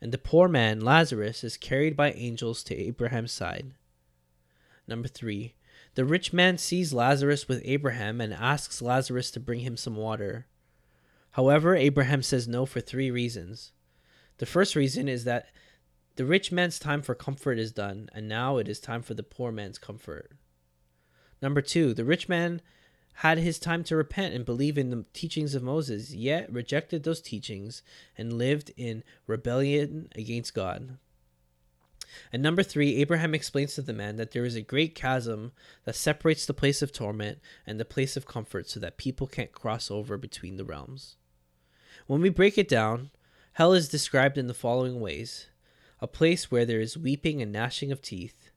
and 0.00 0.10
the 0.10 0.18
poor 0.18 0.48
man, 0.48 0.80
Lazarus, 0.80 1.44
is 1.44 1.56
carried 1.56 1.96
by 1.96 2.10
angels 2.10 2.64
to 2.64 2.76
Abraham's 2.76 3.30
side. 3.30 3.74
Number 4.88 5.06
three, 5.06 5.54
the 5.94 6.04
rich 6.04 6.32
man 6.32 6.58
sees 6.58 6.92
Lazarus 6.92 7.46
with 7.46 7.62
Abraham 7.64 8.20
and 8.20 8.34
asks 8.34 8.82
Lazarus 8.82 9.30
to 9.30 9.40
bring 9.40 9.60
him 9.60 9.76
some 9.76 9.94
water. 9.94 10.48
However, 11.32 11.76
Abraham 11.76 12.24
says 12.24 12.48
no 12.48 12.66
for 12.66 12.80
three 12.80 13.10
reasons. 13.10 13.70
The 14.38 14.46
first 14.46 14.74
reason 14.74 15.08
is 15.08 15.22
that 15.24 15.46
the 16.16 16.24
rich 16.24 16.50
man's 16.50 16.80
time 16.80 17.02
for 17.02 17.14
comfort 17.14 17.56
is 17.56 17.70
done, 17.70 18.08
and 18.12 18.28
now 18.28 18.56
it 18.56 18.68
is 18.68 18.80
time 18.80 19.02
for 19.02 19.14
the 19.14 19.22
poor 19.22 19.52
man's 19.52 19.78
comfort. 19.78 20.32
Number 21.40 21.60
two, 21.60 21.94
the 21.94 22.04
rich 22.04 22.28
man 22.28 22.62
had 23.18 23.38
his 23.38 23.58
time 23.58 23.82
to 23.82 23.96
repent 23.96 24.32
and 24.32 24.44
believe 24.44 24.78
in 24.78 24.90
the 24.90 25.04
teachings 25.12 25.56
of 25.56 25.62
Moses, 25.62 26.14
yet 26.14 26.52
rejected 26.52 27.02
those 27.02 27.20
teachings 27.20 27.82
and 28.16 28.32
lived 28.32 28.70
in 28.76 29.02
rebellion 29.26 30.08
against 30.14 30.54
God. 30.54 30.98
And 32.32 32.44
number 32.44 32.62
three, 32.62 32.94
Abraham 32.96 33.34
explains 33.34 33.74
to 33.74 33.82
the 33.82 33.92
man 33.92 34.16
that 34.16 34.30
there 34.30 34.44
is 34.44 34.54
a 34.54 34.62
great 34.62 34.94
chasm 34.94 35.50
that 35.84 35.96
separates 35.96 36.46
the 36.46 36.54
place 36.54 36.80
of 36.80 36.92
torment 36.92 37.40
and 37.66 37.80
the 37.80 37.84
place 37.84 38.16
of 38.16 38.24
comfort 38.24 38.68
so 38.68 38.78
that 38.78 38.98
people 38.98 39.26
can't 39.26 39.50
cross 39.50 39.90
over 39.90 40.16
between 40.16 40.56
the 40.56 40.64
realms. 40.64 41.16
When 42.06 42.20
we 42.20 42.28
break 42.28 42.56
it 42.56 42.68
down, 42.68 43.10
hell 43.54 43.72
is 43.72 43.88
described 43.88 44.38
in 44.38 44.46
the 44.46 44.54
following 44.54 45.00
ways 45.00 45.48
a 46.00 46.06
place 46.06 46.52
where 46.52 46.64
there 46.64 46.80
is 46.80 46.96
weeping 46.96 47.42
and 47.42 47.50
gnashing 47.50 47.90
of 47.90 48.00
teeth. 48.00 48.52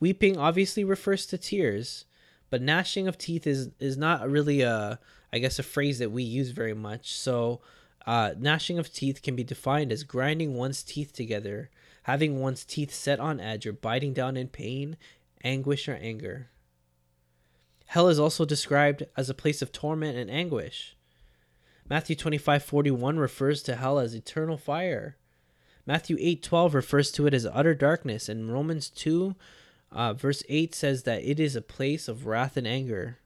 Weeping 0.00 0.38
obviously 0.38 0.82
refers 0.82 1.26
to 1.26 1.36
tears, 1.36 2.06
but 2.54 2.62
gnashing 2.62 3.08
of 3.08 3.18
teeth 3.18 3.48
is 3.48 3.70
is 3.80 3.96
not 3.96 4.30
really 4.30 4.60
a 4.60 5.00
I 5.32 5.40
guess 5.40 5.58
a 5.58 5.64
phrase 5.64 5.98
that 5.98 6.12
we 6.12 6.22
use 6.22 6.50
very 6.50 6.72
much. 6.72 7.12
So 7.12 7.62
uh, 8.06 8.34
gnashing 8.38 8.78
of 8.78 8.92
teeth 8.92 9.22
can 9.22 9.34
be 9.34 9.42
defined 9.42 9.90
as 9.90 10.04
grinding 10.04 10.54
one's 10.54 10.84
teeth 10.84 11.12
together, 11.12 11.68
having 12.04 12.38
one's 12.38 12.64
teeth 12.64 12.94
set 12.94 13.18
on 13.18 13.40
edge, 13.40 13.66
or 13.66 13.72
biting 13.72 14.12
down 14.12 14.36
in 14.36 14.46
pain, 14.46 14.96
anguish, 15.42 15.88
or 15.88 15.96
anger. 15.96 16.50
Hell 17.86 18.06
is 18.06 18.20
also 18.20 18.44
described 18.44 19.02
as 19.16 19.28
a 19.28 19.34
place 19.34 19.60
of 19.60 19.72
torment 19.72 20.16
and 20.16 20.30
anguish. 20.30 20.96
Matthew 21.90 22.14
25:41 22.14 23.18
refers 23.18 23.64
to 23.64 23.74
hell 23.74 23.98
as 23.98 24.14
eternal 24.14 24.58
fire. 24.58 25.16
Matthew 25.86 26.16
8:12 26.20 26.72
refers 26.72 27.10
to 27.10 27.26
it 27.26 27.34
as 27.34 27.46
utter 27.46 27.74
darkness 27.74 28.28
and 28.28 28.52
Romans 28.52 28.90
2 28.90 29.34
uh, 29.94 30.12
verse 30.12 30.42
8 30.48 30.74
says 30.74 31.04
that 31.04 31.22
it 31.22 31.38
is 31.38 31.54
a 31.54 31.62
place 31.62 32.08
of 32.08 32.26
wrath 32.26 32.56
and 32.56 32.66
anger. 32.66 33.18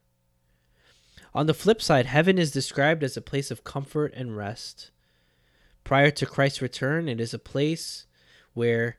On 1.34 1.46
the 1.46 1.54
flip 1.54 1.80
side, 1.80 2.06
heaven 2.06 2.38
is 2.38 2.50
described 2.50 3.02
as 3.02 3.16
a 3.16 3.22
place 3.22 3.50
of 3.50 3.64
comfort 3.64 4.12
and 4.14 4.36
rest. 4.36 4.90
Prior 5.82 6.10
to 6.10 6.26
Christ's 6.26 6.62
return, 6.62 7.08
it 7.08 7.20
is 7.20 7.32
a 7.32 7.38
place 7.38 8.06
where 8.52 8.98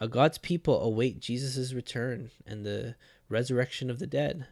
uh, 0.00 0.06
God's 0.06 0.38
people 0.38 0.80
await 0.80 1.20
Jesus' 1.20 1.74
return 1.74 2.30
and 2.46 2.64
the 2.64 2.94
resurrection 3.28 3.90
of 3.90 3.98
the 3.98 4.06
dead. 4.06 4.46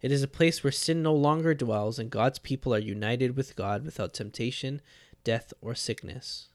It 0.00 0.12
is 0.12 0.22
a 0.22 0.28
place 0.28 0.62
where 0.62 0.72
sin 0.72 1.02
no 1.02 1.14
longer 1.14 1.54
dwells 1.54 1.98
and 1.98 2.10
God's 2.10 2.38
people 2.38 2.74
are 2.74 2.78
united 2.78 3.36
with 3.36 3.56
God 3.56 3.84
without 3.84 4.14
temptation, 4.14 4.80
death, 5.24 5.52
or 5.60 5.74
sickness. 5.74 6.48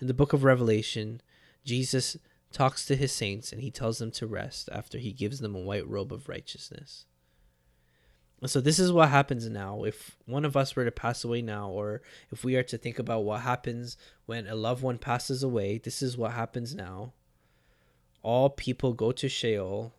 In 0.00 0.06
the 0.06 0.14
book 0.14 0.32
of 0.32 0.44
Revelation, 0.44 1.22
Jesus 1.64 2.16
talks 2.52 2.86
to 2.86 2.96
his 2.96 3.12
saints 3.12 3.52
and 3.52 3.60
he 3.62 3.70
tells 3.70 3.98
them 3.98 4.10
to 4.12 4.26
rest 4.26 4.68
after 4.72 4.98
he 4.98 5.12
gives 5.12 5.40
them 5.40 5.54
a 5.54 5.60
white 5.60 5.88
robe 5.88 6.12
of 6.12 6.28
righteousness. 6.28 7.06
So 8.44 8.60
this 8.60 8.80
is 8.80 8.92
what 8.92 9.10
happens 9.10 9.48
now. 9.48 9.84
If 9.84 10.16
one 10.26 10.44
of 10.44 10.56
us 10.56 10.74
were 10.74 10.84
to 10.84 10.90
pass 10.90 11.22
away 11.22 11.42
now, 11.42 11.68
or 11.68 12.02
if 12.32 12.42
we 12.42 12.56
are 12.56 12.64
to 12.64 12.76
think 12.76 12.98
about 12.98 13.22
what 13.22 13.42
happens 13.42 13.96
when 14.26 14.48
a 14.48 14.56
loved 14.56 14.82
one 14.82 14.98
passes 14.98 15.44
away, 15.44 15.78
this 15.78 16.02
is 16.02 16.18
what 16.18 16.32
happens 16.32 16.74
now. 16.74 17.12
All 18.22 18.50
people 18.50 18.94
go 18.94 19.12
to 19.12 19.28
Sheol. 19.28 19.92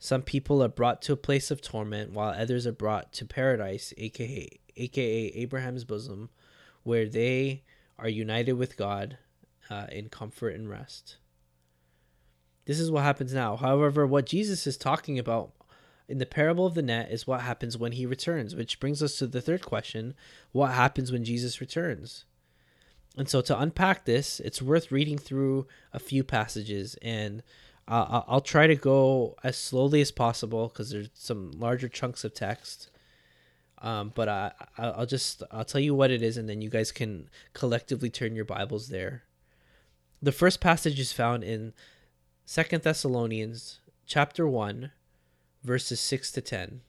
Some 0.00 0.22
people 0.22 0.62
are 0.62 0.68
brought 0.68 1.00
to 1.02 1.12
a 1.12 1.16
place 1.16 1.52
of 1.52 1.60
torment, 1.60 2.12
while 2.12 2.30
others 2.30 2.66
are 2.66 2.72
brought 2.72 3.12
to 3.14 3.24
paradise, 3.24 3.92
aka 3.96 4.48
aka 4.76 5.26
Abraham's 5.28 5.84
bosom, 5.84 6.30
where 6.82 7.06
they 7.06 7.62
are 7.98 8.08
united 8.08 8.54
with 8.54 8.76
God 8.76 9.18
uh, 9.70 9.86
in 9.90 10.08
comfort 10.08 10.54
and 10.54 10.68
rest. 10.68 11.16
This 12.68 12.78
is 12.78 12.90
what 12.90 13.02
happens 13.02 13.32
now. 13.32 13.56
However, 13.56 14.06
what 14.06 14.26
Jesus 14.26 14.66
is 14.66 14.76
talking 14.76 15.18
about 15.18 15.52
in 16.06 16.18
the 16.18 16.26
parable 16.26 16.66
of 16.66 16.74
the 16.74 16.82
net 16.82 17.10
is 17.10 17.26
what 17.26 17.40
happens 17.40 17.78
when 17.78 17.92
he 17.92 18.04
returns, 18.04 18.54
which 18.54 18.78
brings 18.78 19.02
us 19.02 19.16
to 19.16 19.26
the 19.26 19.40
third 19.40 19.64
question 19.64 20.14
what 20.52 20.72
happens 20.72 21.10
when 21.10 21.24
Jesus 21.24 21.62
returns? 21.62 22.26
And 23.16 23.26
so, 23.26 23.40
to 23.40 23.58
unpack 23.58 24.04
this, 24.04 24.38
it's 24.40 24.60
worth 24.60 24.92
reading 24.92 25.16
through 25.16 25.66
a 25.94 25.98
few 25.98 26.22
passages, 26.22 26.94
and 27.00 27.42
uh, 27.88 28.20
I'll 28.28 28.42
try 28.42 28.66
to 28.66 28.76
go 28.76 29.34
as 29.42 29.56
slowly 29.56 30.02
as 30.02 30.10
possible 30.10 30.68
because 30.68 30.90
there's 30.90 31.08
some 31.14 31.52
larger 31.52 31.88
chunks 31.88 32.22
of 32.22 32.34
text. 32.34 32.90
Um, 33.80 34.12
but 34.14 34.28
I, 34.28 34.52
I'll 34.76 35.06
just 35.06 35.42
I'll 35.50 35.64
tell 35.64 35.80
you 35.80 35.94
what 35.94 36.10
it 36.10 36.20
is, 36.20 36.36
and 36.36 36.50
then 36.50 36.60
you 36.60 36.68
guys 36.68 36.92
can 36.92 37.30
collectively 37.54 38.10
turn 38.10 38.36
your 38.36 38.44
Bibles 38.44 38.88
there. 38.88 39.22
The 40.20 40.32
first 40.32 40.60
passage 40.60 41.00
is 41.00 41.14
found 41.14 41.44
in 41.44 41.72
Second 42.50 42.82
Thessalonians 42.82 43.80
chapter 44.06 44.48
1 44.48 44.90
verses 45.62 46.00
6 46.00 46.32
to 46.32 46.40
10. 46.40 46.80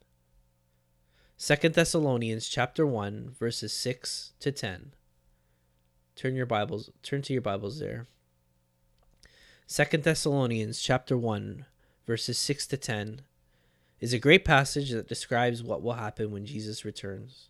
Second 1.36 1.74
Thessalonians 1.76 2.48
chapter 2.48 2.88
1 2.88 3.36
verses 3.38 3.74
6 3.74 4.32
to 4.40 4.54
10. 4.54 4.94
Turn 6.16 6.36
your 6.38 6.46
Bibles 6.46 6.92
turn 7.04 7.22
to 7.24 7.34
your 7.34 7.42
Bibles 7.42 7.82
there. 7.82 8.08
Second 9.68 10.04
Thessalonians 10.04 10.82
chapter 10.82 11.18
1 11.18 11.66
verses 12.08 12.38
6 12.38 12.66
to 12.68 12.78
10 12.78 13.24
is 14.00 14.14
a 14.14 14.18
great 14.18 14.46
passage 14.46 14.92
that 14.92 15.10
describes 15.10 15.62
what 15.62 15.82
will 15.82 15.92
happen 15.92 16.32
when 16.32 16.46
Jesus 16.46 16.86
returns. 16.86 17.50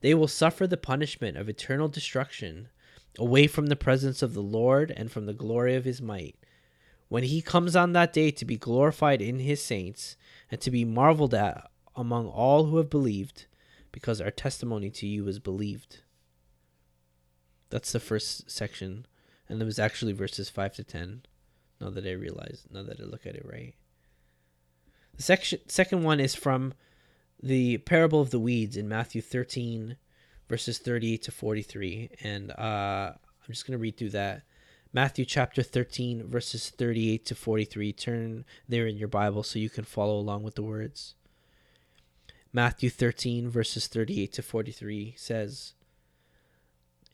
They 0.00 0.14
will 0.14 0.28
suffer 0.28 0.66
the 0.66 0.76
punishment 0.76 1.36
of 1.36 1.48
eternal 1.48 1.88
destruction, 1.88 2.68
away 3.18 3.46
from 3.46 3.66
the 3.66 3.76
presence 3.76 4.22
of 4.22 4.34
the 4.34 4.42
Lord 4.42 4.92
and 4.96 5.10
from 5.10 5.26
the 5.26 5.32
glory 5.32 5.74
of 5.74 5.84
his 5.84 6.02
might. 6.02 6.36
When 7.08 7.22
he 7.22 7.40
comes 7.40 7.76
on 7.76 7.92
that 7.92 8.12
day 8.12 8.30
to 8.32 8.44
be 8.44 8.56
glorified 8.56 9.22
in 9.22 9.38
his 9.38 9.62
saints, 9.62 10.16
and 10.50 10.60
to 10.60 10.70
be 10.70 10.84
marveled 10.84 11.34
at 11.34 11.70
among 11.94 12.28
all 12.28 12.64
who 12.64 12.76
have 12.76 12.90
believed, 12.90 13.46
because 13.90 14.20
our 14.20 14.30
testimony 14.30 14.90
to 14.90 15.06
you 15.06 15.26
is 15.26 15.38
believed. 15.38 16.02
That's 17.70 17.92
the 17.92 18.00
first 18.00 18.50
section, 18.50 19.06
and 19.48 19.60
it 19.60 19.64
was 19.64 19.78
actually 19.78 20.12
verses 20.12 20.50
5 20.50 20.74
to 20.74 20.84
10. 20.84 21.22
Now 21.80 21.90
that 21.90 22.06
I 22.06 22.12
realize, 22.12 22.64
now 22.70 22.82
that 22.82 23.00
I 23.00 23.04
look 23.04 23.26
at 23.26 23.36
it 23.36 23.46
right. 23.46 23.74
The 25.16 25.22
section, 25.22 25.60
second 25.68 26.02
one 26.02 26.20
is 26.20 26.34
from 26.34 26.74
the 27.42 27.78
parable 27.78 28.20
of 28.20 28.30
the 28.30 28.38
weeds 28.38 28.76
in 28.76 28.88
Matthew 28.88 29.20
13, 29.20 29.96
verses 30.48 30.78
38 30.78 31.22
to 31.22 31.32
43. 31.32 32.10
And 32.22 32.50
uh, 32.52 33.12
I'm 33.14 33.48
just 33.48 33.66
going 33.66 33.78
to 33.78 33.82
read 33.82 33.96
through 33.96 34.10
that. 34.10 34.42
Matthew 34.92 35.24
chapter 35.24 35.62
13, 35.62 36.26
verses 36.26 36.70
38 36.70 37.26
to 37.26 37.34
43. 37.34 37.92
Turn 37.92 38.44
there 38.68 38.86
in 38.86 38.96
your 38.96 39.08
Bible 39.08 39.42
so 39.42 39.58
you 39.58 39.70
can 39.70 39.84
follow 39.84 40.18
along 40.18 40.42
with 40.42 40.54
the 40.54 40.62
words. 40.62 41.14
Matthew 42.52 42.88
13, 42.88 43.50
verses 43.50 43.86
38 43.86 44.32
to 44.32 44.42
43 44.42 45.14
says, 45.18 45.74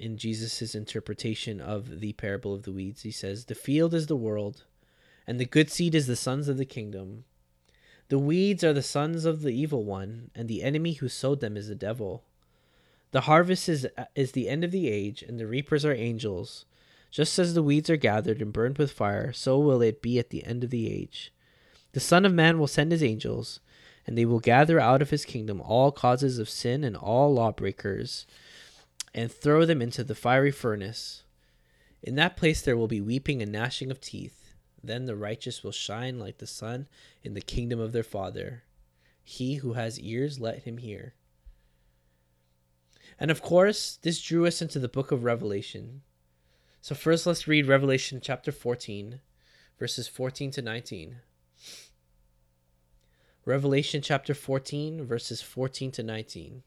in 0.03 0.17
Jesus' 0.17 0.75
interpretation 0.75 1.61
of 1.61 2.01
the 2.01 2.13
parable 2.15 2.55
of 2.55 2.65
the 2.65 2.73
weeds, 2.73 3.03
he 3.03 3.13
says, 3.13 3.45
The 3.45 3.55
field 3.55 3.95
is 3.95 4.09
the 4.09 4.17
world, 4.17 4.65
and 5.27 5.39
the 5.39 5.45
good 5.45 5.71
seed 5.71 5.95
is 5.95 6.09
the 6.09 6.17
sons 6.17 6.49
of 6.49 6.57
the 6.57 6.65
kingdom. 6.65 7.25
The 8.13 8.19
weeds 8.19 8.63
are 8.63 8.75
the 8.75 8.83
sons 8.83 9.25
of 9.25 9.41
the 9.41 9.55
evil 9.55 9.85
one, 9.85 10.31
and 10.35 10.47
the 10.47 10.63
enemy 10.63 10.93
who 10.93 11.09
sowed 11.09 11.41
them 11.41 11.57
is 11.57 11.69
the 11.69 11.75
devil. 11.75 12.25
The 13.11 13.23
harvest 13.23 13.71
is, 13.71 13.87
is 14.15 14.33
the 14.33 14.51
end 14.51 14.65
of 14.65 14.71
the 14.71 14.91
age, 14.91 15.23
and 15.23 15.41
the 15.41 15.47
reapers 15.47 15.83
are 15.87 15.95
angels. 15.95 16.67
Just 17.11 17.39
as 17.39 17.55
the 17.55 17.63
weeds 17.63 17.89
are 17.89 17.97
gathered 17.97 18.43
and 18.43 18.53
burned 18.53 18.77
with 18.77 18.93
fire, 18.93 19.33
so 19.33 19.59
will 19.59 19.81
it 19.81 20.03
be 20.03 20.19
at 20.19 20.29
the 20.29 20.45
end 20.45 20.63
of 20.63 20.69
the 20.69 20.93
age. 20.93 21.33
The 21.93 22.01
Son 22.01 22.27
of 22.27 22.35
Man 22.35 22.59
will 22.59 22.67
send 22.67 22.93
his 22.93 23.03
angels, 23.03 23.61
and 24.07 24.19
they 24.19 24.27
will 24.27 24.41
gather 24.41 24.79
out 24.79 25.01
of 25.01 25.09
his 25.09 25.25
kingdom 25.25 25.63
all 25.63 25.91
causes 25.91 26.39
of 26.39 26.51
sin 26.51 26.85
and 26.85 26.99
all 26.99 27.33
lawbreakers, 27.33 28.27
and 29.15 29.33
throw 29.33 29.65
them 29.65 29.81
into 29.81 30.05
the 30.05 30.15
fiery 30.15 30.51
furnace. 30.51 31.23
In 32.03 32.17
that 32.17 32.37
place 32.37 32.61
there 32.61 32.77
will 32.77 32.89
be 32.89 33.01
weeping 33.01 33.41
and 33.41 33.51
gnashing 33.51 33.91
of 33.91 34.03
teeth. 34.03 34.42
Then 34.83 35.05
the 35.07 35.17
righteous 35.17 35.63
will 35.63 35.73
shine 35.73 36.19
like 36.19 36.39
the 36.39 36.47
sun 36.47 36.89
in 37.23 37.35
the 37.35 37.41
kingdom 37.41 37.79
of 37.79 37.93
their 37.93 38.03
Father. 38.03 38.65
He 39.23 39.57
who 39.57 39.75
has 39.75 40.01
ears, 40.01 40.41
let 40.41 40.65
him 40.65 40.79
hear. 40.79 41.15
And 43.19 43.31
of 43.31 43.43
course, 43.43 43.99
this 44.03 44.21
drew 44.21 44.47
us 44.47 44.61
into 44.61 44.79
the 44.79 44.89
book 44.89 45.13
of 45.13 45.23
Revelation. 45.23 46.03
So, 46.81 46.95
first, 46.95 47.27
let's 47.27 47.47
read 47.47 47.69
Revelation 47.69 48.21
chapter 48.21 48.51
14, 48.51 49.21
verses 49.79 50.09
14 50.09 50.51
to 50.53 50.63
19. 50.63 51.17
Revelation 53.45 54.03
chapter 54.03 54.35
14, 54.35 55.05
verses 55.05 55.41
14 55.41 55.93
to 55.93 56.03
19. 56.03 56.63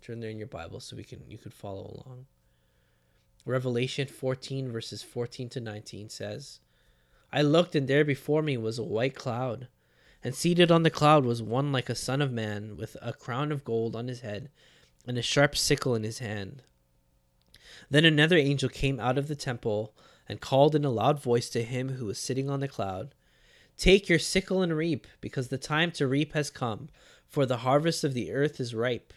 Turn 0.00 0.20
there 0.20 0.30
in 0.30 0.38
your 0.38 0.46
Bible 0.46 0.80
so 0.80 0.96
we 0.96 1.04
can 1.04 1.22
you 1.28 1.36
could 1.36 1.54
follow 1.54 2.02
along. 2.06 2.26
Revelation 3.44 4.06
14 4.06 4.70
verses 4.70 5.02
14 5.02 5.48
to 5.50 5.60
19 5.60 6.08
says, 6.08 6.60
I 7.32 7.42
looked 7.42 7.74
and 7.74 7.88
there 7.88 8.04
before 8.04 8.42
me 8.42 8.56
was 8.56 8.78
a 8.78 8.84
white 8.84 9.14
cloud, 9.14 9.68
and 10.22 10.34
seated 10.34 10.70
on 10.70 10.82
the 10.82 10.90
cloud 10.90 11.24
was 11.24 11.42
one 11.42 11.72
like 11.72 11.88
a 11.88 11.94
son 11.94 12.22
of 12.22 12.32
man 12.32 12.76
with 12.76 12.96
a 13.02 13.12
crown 13.12 13.52
of 13.52 13.64
gold 13.64 13.94
on 13.94 14.08
his 14.08 14.20
head 14.20 14.50
and 15.06 15.18
a 15.18 15.22
sharp 15.22 15.56
sickle 15.56 15.94
in 15.94 16.02
his 16.02 16.18
hand. 16.18 16.62
Then 17.90 18.04
another 18.04 18.36
angel 18.36 18.68
came 18.68 18.98
out 18.98 19.18
of 19.18 19.28
the 19.28 19.36
temple 19.36 19.94
and 20.28 20.40
called 20.40 20.74
in 20.74 20.84
a 20.84 20.90
loud 20.90 21.22
voice 21.22 21.48
to 21.50 21.62
him 21.62 21.90
who 21.90 22.06
was 22.06 22.18
sitting 22.18 22.50
on 22.50 22.60
the 22.60 22.68
cloud, 22.68 23.14
Take 23.76 24.08
your 24.08 24.18
sickle 24.18 24.62
and 24.62 24.74
reap, 24.74 25.06
because 25.20 25.48
the 25.48 25.58
time 25.58 25.92
to 25.92 26.06
reap 26.06 26.32
has 26.32 26.50
come, 26.50 26.88
for 27.28 27.44
the 27.44 27.58
harvest 27.58 28.04
of 28.04 28.14
the 28.14 28.32
earth 28.32 28.58
is 28.58 28.74
ripe. 28.74 29.12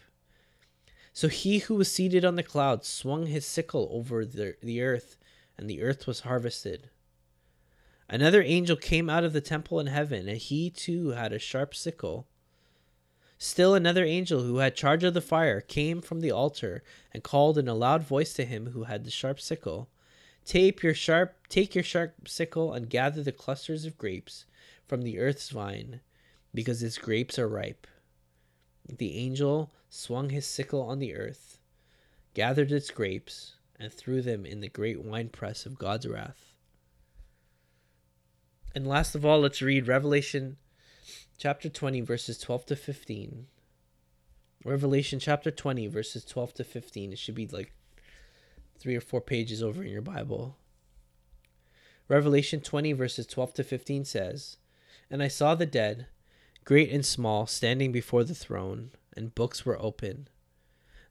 So 1.12 1.28
he 1.28 1.58
who 1.58 1.76
was 1.76 1.90
seated 1.90 2.24
on 2.24 2.36
the 2.36 2.42
cloud 2.42 2.84
swung 2.84 3.26
his 3.26 3.46
sickle 3.46 3.88
over 3.90 4.24
the, 4.24 4.56
the 4.62 4.82
earth, 4.82 5.16
and 5.56 5.68
the 5.68 5.82
earth 5.82 6.06
was 6.06 6.20
harvested. 6.20 6.90
Another 8.12 8.42
angel 8.42 8.74
came 8.74 9.08
out 9.08 9.22
of 9.22 9.32
the 9.32 9.40
temple 9.40 9.78
in 9.78 9.86
heaven, 9.86 10.28
and 10.28 10.38
he 10.38 10.68
too 10.68 11.10
had 11.10 11.32
a 11.32 11.38
sharp 11.38 11.76
sickle. 11.76 12.26
Still 13.38 13.72
another 13.72 14.04
angel 14.04 14.42
who 14.42 14.56
had 14.56 14.74
charge 14.74 15.04
of 15.04 15.14
the 15.14 15.20
fire 15.20 15.60
came 15.60 16.00
from 16.02 16.20
the 16.20 16.32
altar 16.32 16.82
and 17.12 17.22
called 17.22 17.56
in 17.56 17.68
a 17.68 17.74
loud 17.74 18.02
voice 18.02 18.32
to 18.34 18.44
him 18.44 18.72
who 18.72 18.84
had 18.84 19.04
the 19.04 19.12
sharp 19.12 19.40
sickle, 19.40 19.88
Take 20.44 20.82
your 20.82 20.92
sharp 20.92 21.36
take 21.48 21.76
your 21.76 21.84
sharp 21.84 22.26
sickle 22.26 22.72
and 22.72 22.90
gather 22.90 23.22
the 23.22 23.30
clusters 23.30 23.84
of 23.84 23.96
grapes 23.96 24.44
from 24.88 25.02
the 25.02 25.20
earth's 25.20 25.50
vine, 25.50 26.00
because 26.52 26.82
its 26.82 26.98
grapes 26.98 27.38
are 27.38 27.48
ripe. 27.48 27.86
The 28.88 29.16
angel 29.18 29.70
swung 29.88 30.30
his 30.30 30.46
sickle 30.46 30.82
on 30.82 30.98
the 30.98 31.14
earth, 31.14 31.60
gathered 32.34 32.72
its 32.72 32.90
grapes, 32.90 33.54
and 33.78 33.92
threw 33.92 34.20
them 34.20 34.44
in 34.44 34.60
the 34.60 34.68
great 34.68 35.00
winepress 35.00 35.64
of 35.64 35.78
God's 35.78 36.08
wrath. 36.08 36.49
And 38.74 38.86
last 38.86 39.14
of 39.14 39.24
all, 39.24 39.40
let's 39.40 39.60
read 39.60 39.88
Revelation 39.88 40.56
chapter 41.36 41.68
20, 41.68 42.02
verses 42.02 42.38
12 42.38 42.66
to 42.66 42.76
15. 42.76 43.46
Revelation 44.64 45.18
chapter 45.18 45.50
20, 45.50 45.88
verses 45.88 46.24
12 46.24 46.54
to 46.54 46.64
15. 46.64 47.12
It 47.12 47.18
should 47.18 47.34
be 47.34 47.48
like 47.48 47.72
three 48.78 48.94
or 48.94 49.00
four 49.00 49.20
pages 49.20 49.62
over 49.62 49.82
in 49.82 49.90
your 49.90 50.02
Bible. 50.02 50.56
Revelation 52.06 52.60
20, 52.60 52.92
verses 52.92 53.26
12 53.26 53.54
to 53.54 53.64
15 53.64 54.04
says, 54.04 54.58
And 55.10 55.22
I 55.22 55.28
saw 55.28 55.54
the 55.54 55.66
dead, 55.66 56.06
great 56.64 56.90
and 56.90 57.04
small, 57.04 57.46
standing 57.46 57.90
before 57.90 58.22
the 58.22 58.34
throne 58.34 58.92
and 59.16 59.34
books 59.34 59.66
were 59.66 59.80
open. 59.82 60.28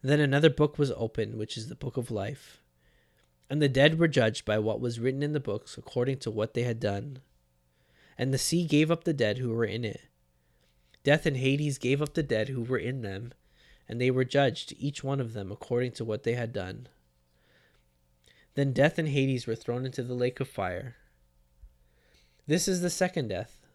Then 0.02 0.22
another 0.22 0.50
book 0.50 0.78
was 0.78 0.92
opened, 0.92 1.36
which 1.36 1.58
is 1.58 1.68
the 1.68 1.76
book 1.76 1.98
of 1.98 2.10
life. 2.10 2.62
And 3.50 3.62
the 3.62 3.68
dead 3.68 4.00
were 4.00 4.08
judged 4.08 4.46
by 4.46 4.60
what 4.60 4.80
was 4.80 5.00
written 5.00 5.24
in 5.24 5.34
the 5.34 5.40
books 5.40 5.78
according 5.78 6.20
to 6.20 6.32
what 6.32 6.54
they 6.54 6.64
had 6.64 6.80
done. 6.80 7.20
And 8.20 8.34
the 8.34 8.38
sea 8.38 8.66
gave 8.66 8.92
up 8.92 9.06
the 9.06 9.14
dead 9.14 9.38
who 9.38 9.50
were 9.50 9.66
in 9.66 9.86
it. 9.86 10.02
Death 11.06 11.26
and 11.26 11.38
Hades 11.38 11.78
gave 11.78 12.02
up 12.02 12.14
the 12.14 12.22
dead 12.22 12.50
who 12.50 12.62
were 12.62 12.78
in 12.78 13.02
them, 13.02 13.34
and 13.88 14.00
they 14.00 14.12
were 14.12 14.26
judged, 14.26 14.74
each 14.78 15.06
one 15.06 15.22
of 15.22 15.32
them, 15.32 15.54
according 15.54 15.94
to 15.94 16.06
what 16.06 16.24
they 16.24 16.34
had 16.34 16.52
done. 16.52 16.90
Then 18.56 18.74
death 18.74 19.00
and 19.00 19.08
Hades 19.08 19.48
were 19.48 19.56
thrown 19.56 19.86
into 19.86 20.04
the 20.04 20.14
lake 20.14 20.42
of 20.42 20.50
fire. 20.50 20.98
This 22.46 22.68
is 22.68 22.82
the 22.82 22.90
second 22.90 23.30
death, 23.30 23.66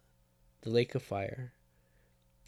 the 0.61 0.69
lake 0.69 0.95
of 0.95 1.03
fire. 1.03 1.53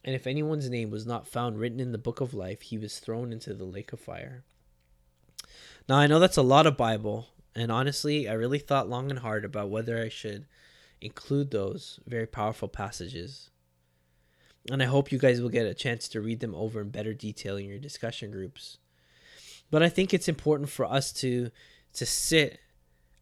And 0.04 0.14
if 0.14 0.26
anyone's 0.26 0.68
name 0.68 0.90
was 0.90 1.06
not 1.06 1.26
found 1.26 1.58
written 1.58 1.80
in 1.80 1.92
the 1.92 1.98
book 1.98 2.20
of 2.20 2.34
life, 2.34 2.60
he 2.60 2.76
was 2.76 2.98
thrown 2.98 3.32
into 3.32 3.54
the 3.54 3.64
lake 3.64 3.94
of 3.94 4.00
fire. 4.00 4.44
Now, 5.88 5.96
I 5.96 6.06
know 6.06 6.18
that's 6.18 6.36
a 6.36 6.42
lot 6.42 6.66
of 6.66 6.76
Bible, 6.76 7.28
and 7.54 7.72
honestly, 7.72 8.28
I 8.28 8.34
really 8.34 8.58
thought 8.58 8.90
long 8.90 9.08
and 9.08 9.20
hard 9.20 9.46
about 9.46 9.70
whether 9.70 9.98
I 10.02 10.10
should 10.10 10.44
include 11.00 11.50
those 11.50 12.00
very 12.06 12.26
powerful 12.26 12.68
passages. 12.68 13.50
And 14.70 14.82
I 14.82 14.86
hope 14.86 15.12
you 15.12 15.18
guys 15.18 15.40
will 15.40 15.48
get 15.48 15.66
a 15.66 15.74
chance 15.74 16.08
to 16.08 16.20
read 16.20 16.40
them 16.40 16.54
over 16.54 16.80
in 16.80 16.90
better 16.90 17.14
detail 17.14 17.56
in 17.56 17.66
your 17.66 17.78
discussion 17.78 18.30
groups. 18.30 18.78
But 19.70 19.82
I 19.82 19.88
think 19.88 20.12
it's 20.12 20.28
important 20.28 20.70
for 20.70 20.84
us 20.84 21.12
to 21.14 21.50
to 21.94 22.06
sit 22.06 22.60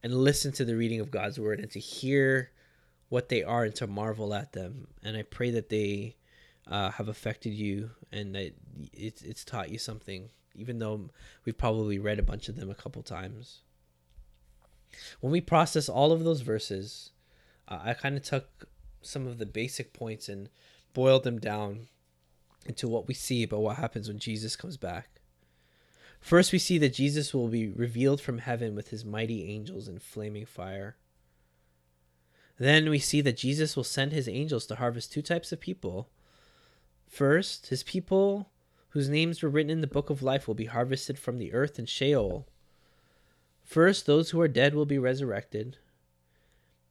and 0.03 0.15
listen 0.15 0.53
to 0.53 0.65
the 0.65 0.77
reading 0.77 1.01
of 1.01 1.11
God's 1.11 1.39
word 1.39 1.61
and 1.61 1.71
to 1.71 1.79
hear 1.79 2.51
what 3.09 3.29
they 3.29 3.43
are 3.43 3.65
and 3.65 3.75
to 3.77 3.87
marvel 3.87 4.35
at 4.35 4.53
them. 4.53 4.89
And 5.03 5.17
I 5.17 5.23
pray 5.23 5.51
that 5.53 5.69
they 5.69 6.17
uh, 6.67 6.91
have 6.91 7.09
affected 7.09 7.55
you 7.55 7.91
and 8.13 8.35
that 8.35 8.53
it's 8.93 9.23
it's 9.23 9.45
taught 9.45 9.71
you 9.71 9.79
something, 9.79 10.31
even 10.55 10.79
though 10.79 11.11
we've 11.45 11.57
probably 11.57 11.99
read 11.99 12.19
a 12.19 12.25
bunch 12.25 12.49
of 12.49 12.57
them 12.57 12.71
a 12.71 12.75
couple 12.75 13.03
times. 13.03 13.61
When 15.21 15.33
we 15.33 15.41
process 15.41 15.89
all 15.89 16.13
of 16.13 16.25
those 16.25 16.41
verses, 16.41 17.11
uh, 17.69 17.79
I 17.83 17.95
kind 17.95 18.17
of 18.17 18.23
took 18.23 18.69
some 19.03 19.27
of 19.27 19.39
the 19.39 19.47
basic 19.47 19.93
points 19.93 20.29
and 20.29 20.49
boiled 20.93 21.25
them 21.25 21.39
down 21.39 21.89
into 22.67 22.89
what 22.89 23.07
we 23.09 23.15
see 23.15 23.43
about 23.43 23.61
what 23.61 23.77
happens 23.77 24.09
when 24.09 24.19
Jesus 24.19 24.57
comes 24.57 24.77
back. 24.77 25.21
First, 26.21 26.53
we 26.53 26.59
see 26.59 26.79
that 26.79 26.95
Jesus 26.95 27.35
will 27.35 27.49
be 27.49 27.69
revealed 27.69 28.21
from 28.21 28.39
heaven 28.39 28.75
with 28.75 28.89
his 28.89 29.05
mighty 29.05 29.45
angels 29.51 29.89
in 29.89 29.99
flaming 29.99 30.47
fire. 30.47 30.97
Then 32.59 32.89
we 32.89 32.99
see 32.99 33.21
that 33.21 33.37
Jesus 33.37 33.77
will 33.77 33.85
send 33.85 34.13
his 34.13 34.29
angels 34.29 34.65
to 34.67 34.77
harvest 34.77 35.13
two 35.13 35.21
types 35.21 35.53
of 35.53 35.61
people 35.61 36.09
First, 37.15 37.69
his 37.69 37.85
people 37.85 38.51
whose 38.89 39.09
names 39.09 39.41
were 39.41 39.49
written 39.49 39.71
in 39.71 39.81
the 39.81 39.87
book 39.87 40.11
of 40.11 40.21
life 40.21 40.49
will 40.49 40.55
be 40.57 40.65
harvested 40.67 41.17
from 41.17 41.39
the 41.39 41.53
earth 41.53 41.79
and 41.79 41.89
Sheol. 41.89 42.49
First, 43.63 44.05
those 44.05 44.31
who 44.31 44.41
are 44.41 44.49
dead 44.49 44.75
will 44.75 44.85
be 44.85 44.99
resurrected. 44.99 45.79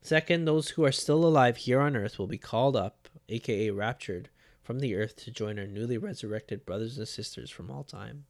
Second, 0.03 0.43
those 0.43 0.71
who 0.71 0.83
are 0.83 0.91
still 0.91 1.25
alive 1.25 1.55
here 1.55 1.79
on 1.79 1.95
earth 1.95 2.19
will 2.19 2.27
be 2.27 2.37
called 2.37 2.75
up, 2.75 3.07
aka 3.29 3.69
raptured, 3.69 4.27
from 4.61 4.79
the 4.79 4.95
earth 4.95 5.15
to 5.15 5.31
join 5.31 5.57
our 5.57 5.65
newly 5.65 5.97
resurrected 5.97 6.65
brothers 6.65 6.97
and 6.97 7.07
sisters 7.07 7.49
from 7.49 7.71
all 7.71 7.85
time. 7.85 8.25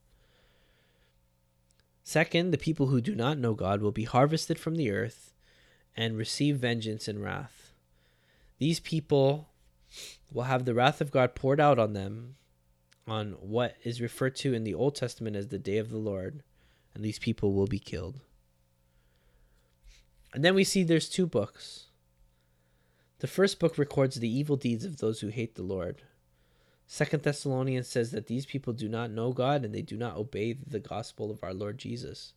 Second, 2.04 2.52
the 2.52 2.60
people 2.60 2.88
who 2.88 3.02
do 3.02 3.16
not 3.16 3.40
know 3.40 3.56
God 3.56 3.82
will 3.82 3.92
be 3.92 4.04
harvested 4.04 4.60
from 4.60 4.76
the 4.76 4.92
earth 4.92 5.34
and 5.98 6.16
receive 6.16 6.58
vengeance 6.58 7.08
and 7.08 7.24
wrath. 7.24 7.74
These 8.60 8.80
people 8.80 9.50
will 10.32 10.44
have 10.44 10.66
the 10.66 10.76
wrath 10.76 11.02
of 11.02 11.12
God 11.12 11.34
poured 11.34 11.60
out 11.60 11.80
on 11.80 11.94
them 11.94 12.36
on 13.08 13.32
what 13.40 13.78
is 13.84 14.00
referred 14.00 14.36
to 14.38 14.54
in 14.54 14.64
the 14.64 14.76
Old 14.76 14.96
Testament 14.96 15.36
as 15.36 15.48
the 15.48 15.58
day 15.58 15.78
of 15.78 15.90
the 15.90 15.98
Lord, 15.98 16.44
and 16.94 17.04
these 17.04 17.20
people 17.20 17.54
will 17.54 17.68
be 17.68 17.80
killed. 17.80 18.20
And 20.34 20.44
then 20.44 20.56
we 20.56 20.64
see 20.64 20.84
there's 20.84 21.10
two 21.10 21.28
books. 21.28 21.86
The 23.20 23.28
first 23.28 23.60
book 23.60 23.78
records 23.78 24.16
the 24.16 24.28
evil 24.28 24.58
deeds 24.58 24.84
of 24.84 24.98
those 24.98 25.22
who 25.22 25.28
hate 25.28 25.56
the 25.56 25.64
Lord. 25.64 26.02
Second 26.86 27.24
Thessalonians 27.24 27.88
says 27.88 28.12
that 28.12 28.28
these 28.28 28.46
people 28.46 28.74
do 28.74 28.90
not 28.90 29.12
know 29.12 29.32
God 29.32 29.64
and 29.64 29.74
they 29.74 29.82
do 29.82 29.96
not 29.96 30.18
obey 30.18 30.54
the 30.54 30.80
gospel 30.80 31.32
of 31.32 31.44
our 31.44 31.54
Lord 31.54 31.78
Jesus. 31.78 32.34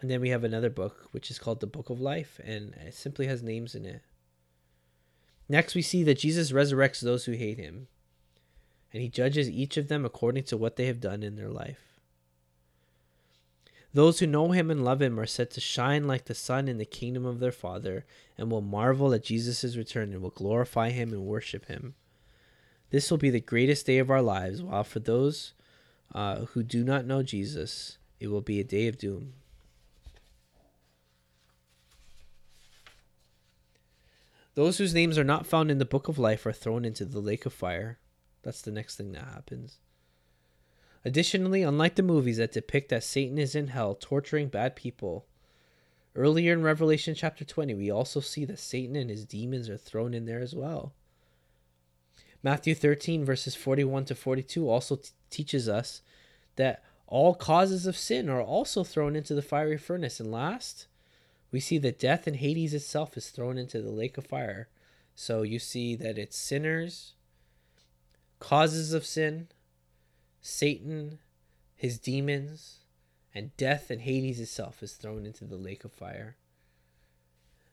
And 0.00 0.10
then 0.10 0.20
we 0.20 0.28
have 0.28 0.44
another 0.44 0.70
book, 0.70 1.08
which 1.12 1.30
is 1.30 1.38
called 1.38 1.60
the 1.60 1.66
Book 1.66 1.90
of 1.90 2.00
Life, 2.00 2.40
and 2.44 2.74
it 2.74 2.94
simply 2.94 3.26
has 3.26 3.42
names 3.42 3.74
in 3.74 3.84
it. 3.86 4.02
Next, 5.48 5.74
we 5.74 5.82
see 5.82 6.04
that 6.04 6.18
Jesus 6.18 6.52
resurrects 6.52 7.00
those 7.00 7.24
who 7.24 7.32
hate 7.32 7.58
him. 7.58 7.88
and 8.92 9.02
he 9.02 9.08
judges 9.08 9.50
each 9.50 9.76
of 9.76 9.88
them 9.88 10.04
according 10.04 10.44
to 10.44 10.56
what 10.56 10.76
they 10.76 10.86
have 10.86 11.00
done 11.00 11.22
in 11.22 11.36
their 11.36 11.50
life. 11.50 11.87
Those 13.94 14.18
who 14.18 14.26
know 14.26 14.52
him 14.52 14.70
and 14.70 14.84
love 14.84 15.00
him 15.00 15.18
are 15.18 15.26
said 15.26 15.50
to 15.52 15.60
shine 15.60 16.06
like 16.06 16.26
the 16.26 16.34
sun 16.34 16.68
in 16.68 16.78
the 16.78 16.84
kingdom 16.84 17.24
of 17.24 17.40
their 17.40 17.52
Father, 17.52 18.04
and 18.36 18.50
will 18.50 18.60
marvel 18.60 19.14
at 19.14 19.24
Jesus' 19.24 19.76
return 19.76 20.12
and 20.12 20.20
will 20.20 20.30
glorify 20.30 20.90
him 20.90 21.12
and 21.12 21.24
worship 21.24 21.66
him. 21.66 21.94
This 22.90 23.10
will 23.10 23.18
be 23.18 23.30
the 23.30 23.40
greatest 23.40 23.86
day 23.86 23.98
of 23.98 24.10
our 24.10 24.22
lives, 24.22 24.62
while 24.62 24.84
for 24.84 25.00
those 25.00 25.54
uh, 26.14 26.46
who 26.46 26.62
do 26.62 26.84
not 26.84 27.06
know 27.06 27.22
Jesus, 27.22 27.98
it 28.20 28.28
will 28.28 28.40
be 28.40 28.60
a 28.60 28.64
day 28.64 28.88
of 28.88 28.98
doom. 28.98 29.34
Those 34.54 34.78
whose 34.78 34.94
names 34.94 35.16
are 35.16 35.24
not 35.24 35.46
found 35.46 35.70
in 35.70 35.78
the 35.78 35.84
book 35.84 36.08
of 36.08 36.18
life 36.18 36.44
are 36.44 36.52
thrown 36.52 36.84
into 36.84 37.04
the 37.04 37.20
lake 37.20 37.46
of 37.46 37.52
fire. 37.52 37.98
That's 38.42 38.60
the 38.60 38.72
next 38.72 38.96
thing 38.96 39.12
that 39.12 39.24
happens. 39.24 39.78
Additionally, 41.08 41.62
unlike 41.62 41.94
the 41.94 42.02
movies 42.02 42.36
that 42.36 42.52
depict 42.52 42.90
that 42.90 43.02
Satan 43.02 43.38
is 43.38 43.54
in 43.54 43.68
hell 43.68 43.94
torturing 43.94 44.48
bad 44.48 44.76
people, 44.76 45.24
earlier 46.14 46.52
in 46.52 46.62
Revelation 46.62 47.14
chapter 47.14 47.46
20, 47.46 47.72
we 47.72 47.90
also 47.90 48.20
see 48.20 48.44
that 48.44 48.58
Satan 48.58 48.94
and 48.94 49.08
his 49.08 49.24
demons 49.24 49.70
are 49.70 49.78
thrown 49.78 50.12
in 50.12 50.26
there 50.26 50.40
as 50.40 50.54
well. 50.54 50.92
Matthew 52.42 52.74
13, 52.74 53.24
verses 53.24 53.54
41 53.54 54.04
to 54.04 54.14
42, 54.14 54.68
also 54.68 54.96
t- 54.96 55.08
teaches 55.30 55.66
us 55.66 56.02
that 56.56 56.84
all 57.06 57.34
causes 57.34 57.86
of 57.86 57.96
sin 57.96 58.28
are 58.28 58.42
also 58.42 58.84
thrown 58.84 59.16
into 59.16 59.34
the 59.34 59.40
fiery 59.40 59.78
furnace. 59.78 60.20
And 60.20 60.30
last, 60.30 60.88
we 61.50 61.58
see 61.58 61.78
that 61.78 61.98
death 61.98 62.26
and 62.26 62.36
Hades 62.36 62.74
itself 62.74 63.16
is 63.16 63.30
thrown 63.30 63.56
into 63.56 63.80
the 63.80 63.90
lake 63.90 64.18
of 64.18 64.26
fire. 64.26 64.68
So 65.14 65.40
you 65.40 65.58
see 65.58 65.96
that 65.96 66.18
it's 66.18 66.36
sinners, 66.36 67.14
causes 68.40 68.92
of 68.92 69.06
sin, 69.06 69.48
Satan, 70.40 71.18
his 71.74 71.98
demons, 71.98 72.78
and 73.34 73.56
death 73.56 73.90
and 73.90 74.02
Hades 74.02 74.40
itself 74.40 74.82
is 74.82 74.94
thrown 74.94 75.26
into 75.26 75.44
the 75.44 75.56
lake 75.56 75.84
of 75.84 75.92
fire. 75.92 76.36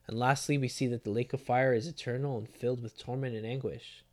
And 0.07 0.19
lastly, 0.19 0.57
we 0.57 0.67
see 0.67 0.87
that 0.87 1.03
the 1.03 1.09
lake 1.09 1.33
of 1.33 1.41
fire 1.41 1.73
is 1.73 1.87
eternal 1.87 2.37
and 2.37 2.49
filled 2.49 2.83
with 2.83 2.97
torment 2.97 3.35
and 3.35 3.45
anguish. 3.45 4.03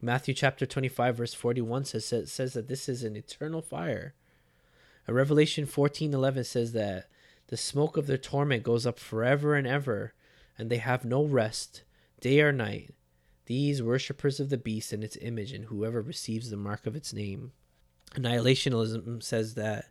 Matthew 0.00 0.34
chapter 0.34 0.66
25 0.66 1.16
verse 1.16 1.32
41 1.32 1.84
says 1.84 2.30
says 2.30 2.52
that 2.54 2.68
this 2.68 2.88
is 2.88 3.04
an 3.04 3.16
eternal 3.16 3.62
fire. 3.62 4.14
And 5.06 5.16
Revelation 5.16 5.64
14:11 5.66 6.44
says 6.44 6.72
that 6.72 7.08
the 7.46 7.56
smoke 7.56 7.96
of 7.96 8.06
their 8.06 8.18
torment 8.18 8.64
goes 8.64 8.84
up 8.84 8.98
forever 8.98 9.54
and 9.54 9.66
ever, 9.66 10.14
and 10.58 10.70
they 10.70 10.78
have 10.78 11.04
no 11.04 11.24
rest, 11.24 11.82
day 12.20 12.40
or 12.40 12.52
night. 12.52 12.94
These 13.52 13.82
worshippers 13.82 14.40
of 14.40 14.48
the 14.48 14.56
beast 14.56 14.94
and 14.94 15.04
its 15.04 15.18
image 15.20 15.52
and 15.52 15.66
whoever 15.66 16.00
receives 16.00 16.48
the 16.48 16.56
mark 16.56 16.86
of 16.86 16.96
its 16.96 17.12
name. 17.12 17.52
Annihilationism 18.12 19.22
says 19.22 19.56
that 19.56 19.90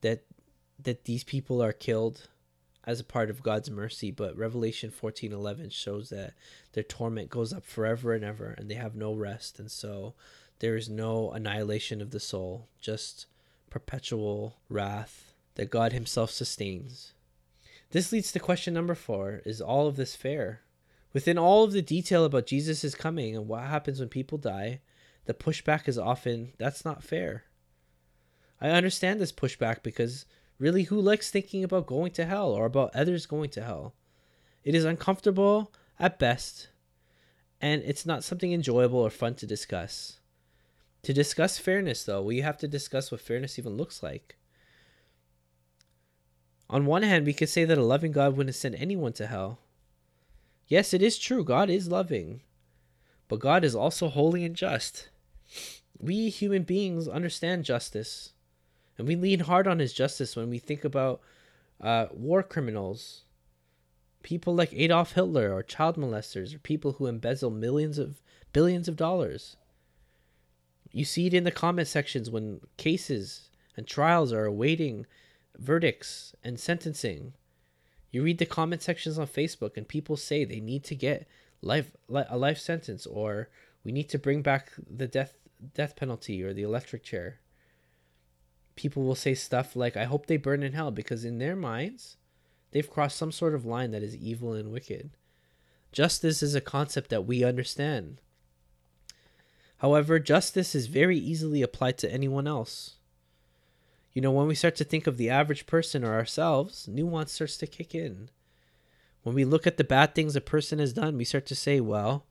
that 0.00 0.24
that 0.82 1.04
these 1.04 1.22
people 1.22 1.62
are 1.62 1.72
killed 1.72 2.28
as 2.82 2.98
a 2.98 3.04
part 3.04 3.30
of 3.30 3.44
God's 3.44 3.70
mercy, 3.70 4.10
but 4.10 4.36
Revelation 4.36 4.90
14:11 4.90 5.70
shows 5.70 6.08
that 6.08 6.34
their 6.72 6.82
torment 6.82 7.30
goes 7.30 7.52
up 7.52 7.64
forever 7.64 8.12
and 8.12 8.24
ever 8.24 8.56
and 8.58 8.68
they 8.68 8.74
have 8.74 8.96
no 8.96 9.14
rest 9.14 9.60
and 9.60 9.70
so 9.70 10.14
there 10.58 10.74
is 10.74 10.88
no 10.88 11.30
annihilation 11.30 12.02
of 12.02 12.10
the 12.10 12.18
soul, 12.18 12.66
just 12.80 13.26
perpetual 13.70 14.56
wrath 14.68 15.32
that 15.54 15.70
God 15.70 15.92
himself 15.92 16.32
sustains. 16.32 17.12
This 17.90 18.10
leads 18.10 18.32
to 18.32 18.40
question 18.40 18.74
number 18.74 18.96
4, 18.96 19.42
is 19.44 19.60
all 19.60 19.86
of 19.86 19.94
this 19.94 20.16
fair? 20.16 20.62
Within 21.16 21.38
all 21.38 21.64
of 21.64 21.72
the 21.72 21.80
detail 21.80 22.26
about 22.26 22.44
Jesus' 22.44 22.94
coming 22.94 23.34
and 23.34 23.48
what 23.48 23.62
happens 23.62 24.00
when 24.00 24.10
people 24.10 24.36
die, 24.36 24.80
the 25.24 25.32
pushback 25.32 25.88
is 25.88 25.96
often 25.96 26.52
that's 26.58 26.84
not 26.84 27.02
fair. 27.02 27.44
I 28.60 28.68
understand 28.68 29.18
this 29.18 29.32
pushback 29.32 29.82
because 29.82 30.26
Really, 30.58 30.84
who 30.84 31.00
likes 31.00 31.30
thinking 31.30 31.62
about 31.62 31.86
going 31.86 32.12
to 32.12 32.24
hell 32.24 32.50
or 32.50 32.64
about 32.64 32.94
others 32.94 33.26
going 33.26 33.50
to 33.50 33.62
hell? 33.62 33.94
It 34.64 34.74
is 34.74 34.84
uncomfortable 34.84 35.72
at 35.98 36.18
best, 36.18 36.68
and 37.60 37.82
it's 37.84 38.06
not 38.06 38.24
something 38.24 38.52
enjoyable 38.52 38.98
or 38.98 39.10
fun 39.10 39.34
to 39.36 39.46
discuss. 39.46 40.18
To 41.02 41.12
discuss 41.12 41.58
fairness, 41.58 42.04
though, 42.04 42.22
we 42.22 42.40
have 42.40 42.56
to 42.58 42.68
discuss 42.68 43.12
what 43.12 43.20
fairness 43.20 43.58
even 43.58 43.76
looks 43.76 44.02
like. 44.02 44.36
On 46.68 46.86
one 46.86 47.02
hand, 47.02 47.26
we 47.26 47.34
could 47.34 47.50
say 47.50 47.64
that 47.64 47.78
a 47.78 47.84
loving 47.84 48.12
God 48.12 48.36
wouldn't 48.36 48.56
send 48.56 48.74
anyone 48.74 49.12
to 49.14 49.26
hell. 49.26 49.60
Yes, 50.68 50.92
it 50.92 51.02
is 51.02 51.18
true, 51.18 51.44
God 51.44 51.70
is 51.70 51.88
loving, 51.88 52.42
but 53.28 53.40
God 53.40 53.64
is 53.64 53.74
also 53.74 54.08
holy 54.08 54.44
and 54.44 54.56
just. 54.56 55.08
We 55.98 56.28
human 56.28 56.64
beings 56.64 57.08
understand 57.08 57.64
justice. 57.64 58.32
And 58.98 59.06
we 59.06 59.16
lean 59.16 59.40
hard 59.40 59.66
on 59.66 59.78
his 59.78 59.92
justice 59.92 60.36
when 60.36 60.50
we 60.50 60.58
think 60.58 60.84
about 60.84 61.20
uh, 61.80 62.06
war 62.12 62.42
criminals, 62.42 63.24
people 64.22 64.54
like 64.54 64.72
Adolf 64.72 65.12
Hitler 65.12 65.52
or 65.52 65.62
child 65.62 65.96
molesters 65.96 66.54
or 66.54 66.58
people 66.58 66.92
who 66.92 67.06
embezzle 67.06 67.50
millions 67.50 67.98
of 67.98 68.22
billions 68.52 68.88
of 68.88 68.96
dollars. 68.96 69.56
You 70.92 71.04
see 71.04 71.26
it 71.26 71.34
in 71.34 71.44
the 71.44 71.50
comment 71.50 71.88
sections 71.88 72.30
when 72.30 72.60
cases 72.78 73.50
and 73.76 73.86
trials 73.86 74.32
are 74.32 74.46
awaiting 74.46 75.06
verdicts 75.58 76.34
and 76.42 76.58
sentencing. 76.58 77.34
You 78.10 78.22
read 78.22 78.38
the 78.38 78.46
comment 78.46 78.82
sections 78.82 79.18
on 79.18 79.26
Facebook 79.26 79.76
and 79.76 79.86
people 79.86 80.16
say 80.16 80.44
they 80.44 80.60
need 80.60 80.84
to 80.84 80.94
get 80.94 81.28
life 81.62 81.90
a 82.08 82.36
life 82.36 82.58
sentence 82.58 83.06
or 83.06 83.48
we 83.84 83.92
need 83.92 84.08
to 84.10 84.18
bring 84.18 84.42
back 84.42 84.72
the 84.88 85.06
death 85.06 85.34
death 85.74 85.96
penalty 85.96 86.42
or 86.42 86.52
the 86.52 86.62
electric 86.62 87.02
chair 87.02 87.40
people 88.76 89.02
will 89.02 89.14
say 89.14 89.34
stuff 89.34 89.74
like, 89.74 89.96
I 89.96 90.04
hope 90.04 90.26
they 90.26 90.36
burn 90.36 90.62
in 90.62 90.74
hell, 90.74 90.90
because 90.90 91.24
in 91.24 91.38
their 91.38 91.56
minds, 91.56 92.18
they've 92.70 92.88
crossed 92.88 93.16
some 93.16 93.32
sort 93.32 93.54
of 93.54 93.64
line 93.64 93.90
that 93.90 94.02
is 94.02 94.14
evil 94.14 94.52
and 94.52 94.70
wicked. 94.70 95.10
Justice 95.90 96.42
is 96.42 96.54
a 96.54 96.60
concept 96.60 97.10
that 97.10 97.26
we 97.26 97.42
understand. 97.42 98.20
However, 99.78 100.18
justice 100.18 100.74
is 100.74 100.86
very 100.86 101.18
easily 101.18 101.62
applied 101.62 101.98
to 101.98 102.12
anyone 102.12 102.46
else. 102.46 102.95
You 104.16 104.22
know, 104.22 104.30
when 104.30 104.46
we 104.46 104.54
start 104.54 104.76
to 104.76 104.84
think 104.84 105.06
of 105.06 105.18
the 105.18 105.28
average 105.28 105.66
person 105.66 106.02
or 106.02 106.14
ourselves, 106.14 106.88
nuance 106.88 107.32
starts 107.32 107.58
to 107.58 107.66
kick 107.66 107.94
in. 107.94 108.30
When 109.24 109.34
we 109.34 109.44
look 109.44 109.66
at 109.66 109.76
the 109.76 109.84
bad 109.84 110.14
things 110.14 110.34
a 110.34 110.40
person 110.40 110.78
has 110.78 110.94
done, 110.94 111.18
we 111.18 111.24
start 111.26 111.44
to 111.44 111.54
say, 111.54 111.80
well, 111.80 112.24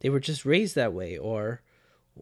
they 0.00 0.10
were 0.10 0.18
just 0.18 0.44
raised 0.44 0.74
that 0.74 0.92
way, 0.92 1.16
or 1.16 1.62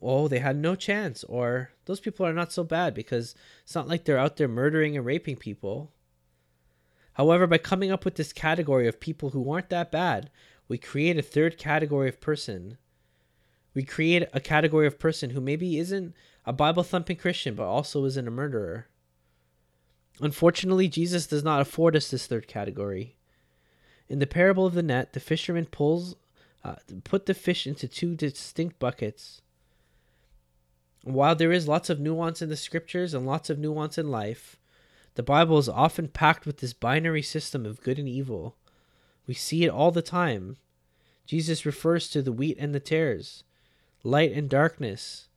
oh, 0.02 0.28
they 0.28 0.40
had 0.40 0.58
no 0.58 0.74
chance, 0.74 1.24
or 1.24 1.70
those 1.86 1.98
people 1.98 2.26
are 2.26 2.34
not 2.34 2.52
so 2.52 2.62
bad 2.62 2.92
because 2.92 3.34
it's 3.62 3.74
not 3.74 3.88
like 3.88 4.04
they're 4.04 4.18
out 4.18 4.36
there 4.36 4.48
murdering 4.48 4.98
and 4.98 5.06
raping 5.06 5.36
people. 5.36 5.94
However, 7.14 7.46
by 7.46 7.56
coming 7.56 7.90
up 7.90 8.04
with 8.04 8.16
this 8.16 8.34
category 8.34 8.86
of 8.86 9.00
people 9.00 9.30
who 9.30 9.50
aren't 9.50 9.70
that 9.70 9.90
bad, 9.90 10.28
we 10.68 10.76
create 10.76 11.16
a 11.16 11.22
third 11.22 11.56
category 11.56 12.10
of 12.10 12.20
person. 12.20 12.76
We 13.72 13.82
create 13.82 14.28
a 14.34 14.40
category 14.40 14.86
of 14.86 14.98
person 14.98 15.30
who 15.30 15.40
maybe 15.40 15.78
isn't 15.78 16.14
a 16.44 16.52
Bible 16.52 16.82
thumping 16.82 17.16
Christian, 17.16 17.54
but 17.54 17.64
also 17.64 18.04
isn't 18.04 18.28
a 18.28 18.30
murderer. 18.30 18.88
Unfortunately, 20.20 20.88
Jesus 20.88 21.26
does 21.26 21.44
not 21.44 21.60
afford 21.60 21.94
us 21.94 22.10
this 22.10 22.26
third 22.26 22.48
category. 22.48 23.16
In 24.08 24.18
the 24.18 24.26
parable 24.26 24.66
of 24.66 24.74
the 24.74 24.82
net, 24.82 25.12
the 25.12 25.20
fisherman 25.20 25.66
pulls, 25.66 26.16
uh, 26.64 26.76
put 27.04 27.26
the 27.26 27.34
fish 27.34 27.66
into 27.66 27.88
two 27.88 28.14
distinct 28.14 28.78
buckets 28.78 29.42
while 31.06 31.36
there 31.36 31.52
is 31.52 31.68
lots 31.68 31.88
of 31.88 32.00
nuance 32.00 32.42
in 32.42 32.48
the 32.48 32.56
scriptures 32.56 33.14
and 33.14 33.24
lots 33.24 33.48
of 33.48 33.60
nuance 33.60 33.96
in 33.96 34.10
life, 34.10 34.56
the 35.14 35.22
Bible 35.22 35.56
is 35.56 35.68
often 35.68 36.08
packed 36.08 36.44
with 36.44 36.58
this 36.58 36.72
binary 36.72 37.22
system 37.22 37.64
of 37.64 37.80
good 37.80 37.96
and 37.96 38.08
evil. 38.08 38.56
We 39.24 39.32
see 39.32 39.64
it 39.64 39.70
all 39.70 39.92
the 39.92 40.02
time. 40.02 40.56
Jesus 41.24 41.64
refers 41.64 42.08
to 42.10 42.22
the 42.22 42.32
wheat 42.32 42.56
and 42.58 42.74
the 42.74 42.80
tares, 42.80 43.44
light 44.02 44.32
and 44.32 44.50
darkness, 44.50 45.28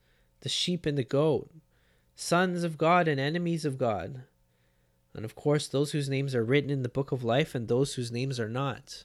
the 0.42 0.50
sheep 0.50 0.88
and 0.88 0.98
the 0.98 1.04
goat, 1.04 1.52
sons 2.16 2.64
of 2.64 2.80
God 2.80 3.08
and 3.08 3.20
enemies 3.20 3.64
of 3.64 3.78
God, 3.78 4.24
and 5.14 5.26
of 5.26 5.36
course, 5.36 5.68
those 5.68 5.92
whose 5.92 6.10
names 6.10 6.36
are 6.36 6.44
written 6.44 6.70
in 6.70 6.84
the 6.84 6.90
book 6.90 7.12
of 7.12 7.24
life 7.24 7.56
and 7.56 7.68
those 7.68 7.96
whose 7.96 8.12
names 8.12 8.40
are 8.40 8.50
not. 8.50 9.04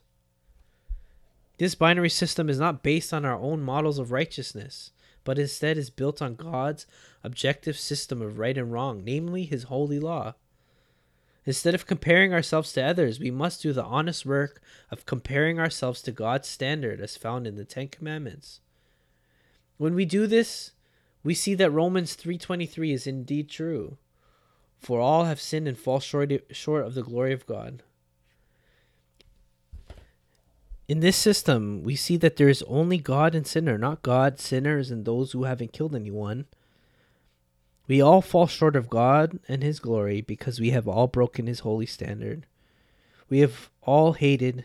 This 1.59 1.75
binary 1.75 2.11
system 2.11 2.49
is 2.49 2.59
not 2.59 2.83
based 2.83 3.13
on 3.13 3.25
our 3.25 3.39
own 3.39 3.63
models 3.63 3.99
of 3.99 4.13
righteousness 4.13 4.91
but 5.25 5.39
instead 5.39 5.77
is 5.77 5.91
built 5.91 6.23
on 6.23 6.37
God's 6.37 6.87
objective 7.25 7.79
system 7.79 8.23
of 8.23 8.39
right 8.39 8.57
and 8.57 8.71
wrong, 8.71 9.03
namely 9.05 9.45
his 9.45 9.65
holy 9.65 9.99
law. 9.99 10.35
Instead 11.47 11.75
of 11.75 11.87
comparing 11.87 12.33
ourselves 12.33 12.73
to 12.73 12.83
others, 12.83 13.19
we 13.19 13.31
must 13.31 13.63
do 13.63 13.73
the 13.73 13.85
honest 13.85 14.25
work 14.25 14.63
of 14.91 15.05
comparing 15.07 15.59
ourselves 15.59 16.01
to 16.03 16.13
God's 16.13 16.49
standard 16.49 17.01
as 17.01 17.17
found 17.17 17.47
in 17.47 17.57
the 17.57 17.65
10 17.65 17.89
commandments. 17.89 18.61
When 19.77 19.95
we 19.95 20.05
do 20.05 20.27
this, 20.27 20.73
we 21.23 21.35
see 21.35 21.55
that 21.55 21.71
Romans 21.71 22.15
3:23 22.15 22.93
is 22.93 23.07
indeed 23.07 23.51
true. 23.51 23.99
For 24.85 25.01
all 25.01 25.25
have 25.25 25.41
sinned 25.41 25.67
and 25.67 25.79
fall 25.79 25.99
short, 25.99 26.31
of 26.31 26.95
the 26.95 27.03
glory 27.03 27.33
of 27.33 27.47
God. 27.47 27.83
In 30.87 31.01
this 31.01 31.17
system, 31.17 31.83
we 31.83 31.97
see 31.97 32.19
that 32.19 32.37
there 32.37 32.51
is 32.51 32.63
only 32.65 32.99
God 32.99 33.35
and 33.35 33.47
sinner, 33.47 33.79
not 33.79 34.03
God, 34.03 34.39
sinners, 34.39 34.91
and 34.91 35.07
those 35.07 35.33
who 35.33 35.45
haven't 35.45 35.73
killed 35.73 35.95
anyone. 35.95 36.45
We 37.87 38.03
all 38.03 38.21
fall 38.21 38.47
short 38.47 38.77
of 38.77 38.91
God 38.91 39.39
and 39.49 39.63
His 39.63 39.81
glory 39.81 40.21
because 40.21 40.61
we 40.61 40.69
have 40.73 40.87
all 40.87 41.07
broken 41.07 41.47
His 41.47 41.61
holy 41.61 41.87
standard. 41.87 42.45
We 43.31 43.39
have 43.39 43.71
all 43.81 44.13
hated, 44.13 44.65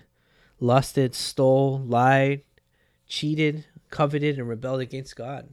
lusted, 0.60 1.16
stole, 1.16 1.80
lied, 1.80 2.42
cheated, 3.08 3.64
coveted, 3.90 4.38
and 4.38 4.50
rebelled 4.50 4.82
against 4.82 5.16
God. 5.16 5.48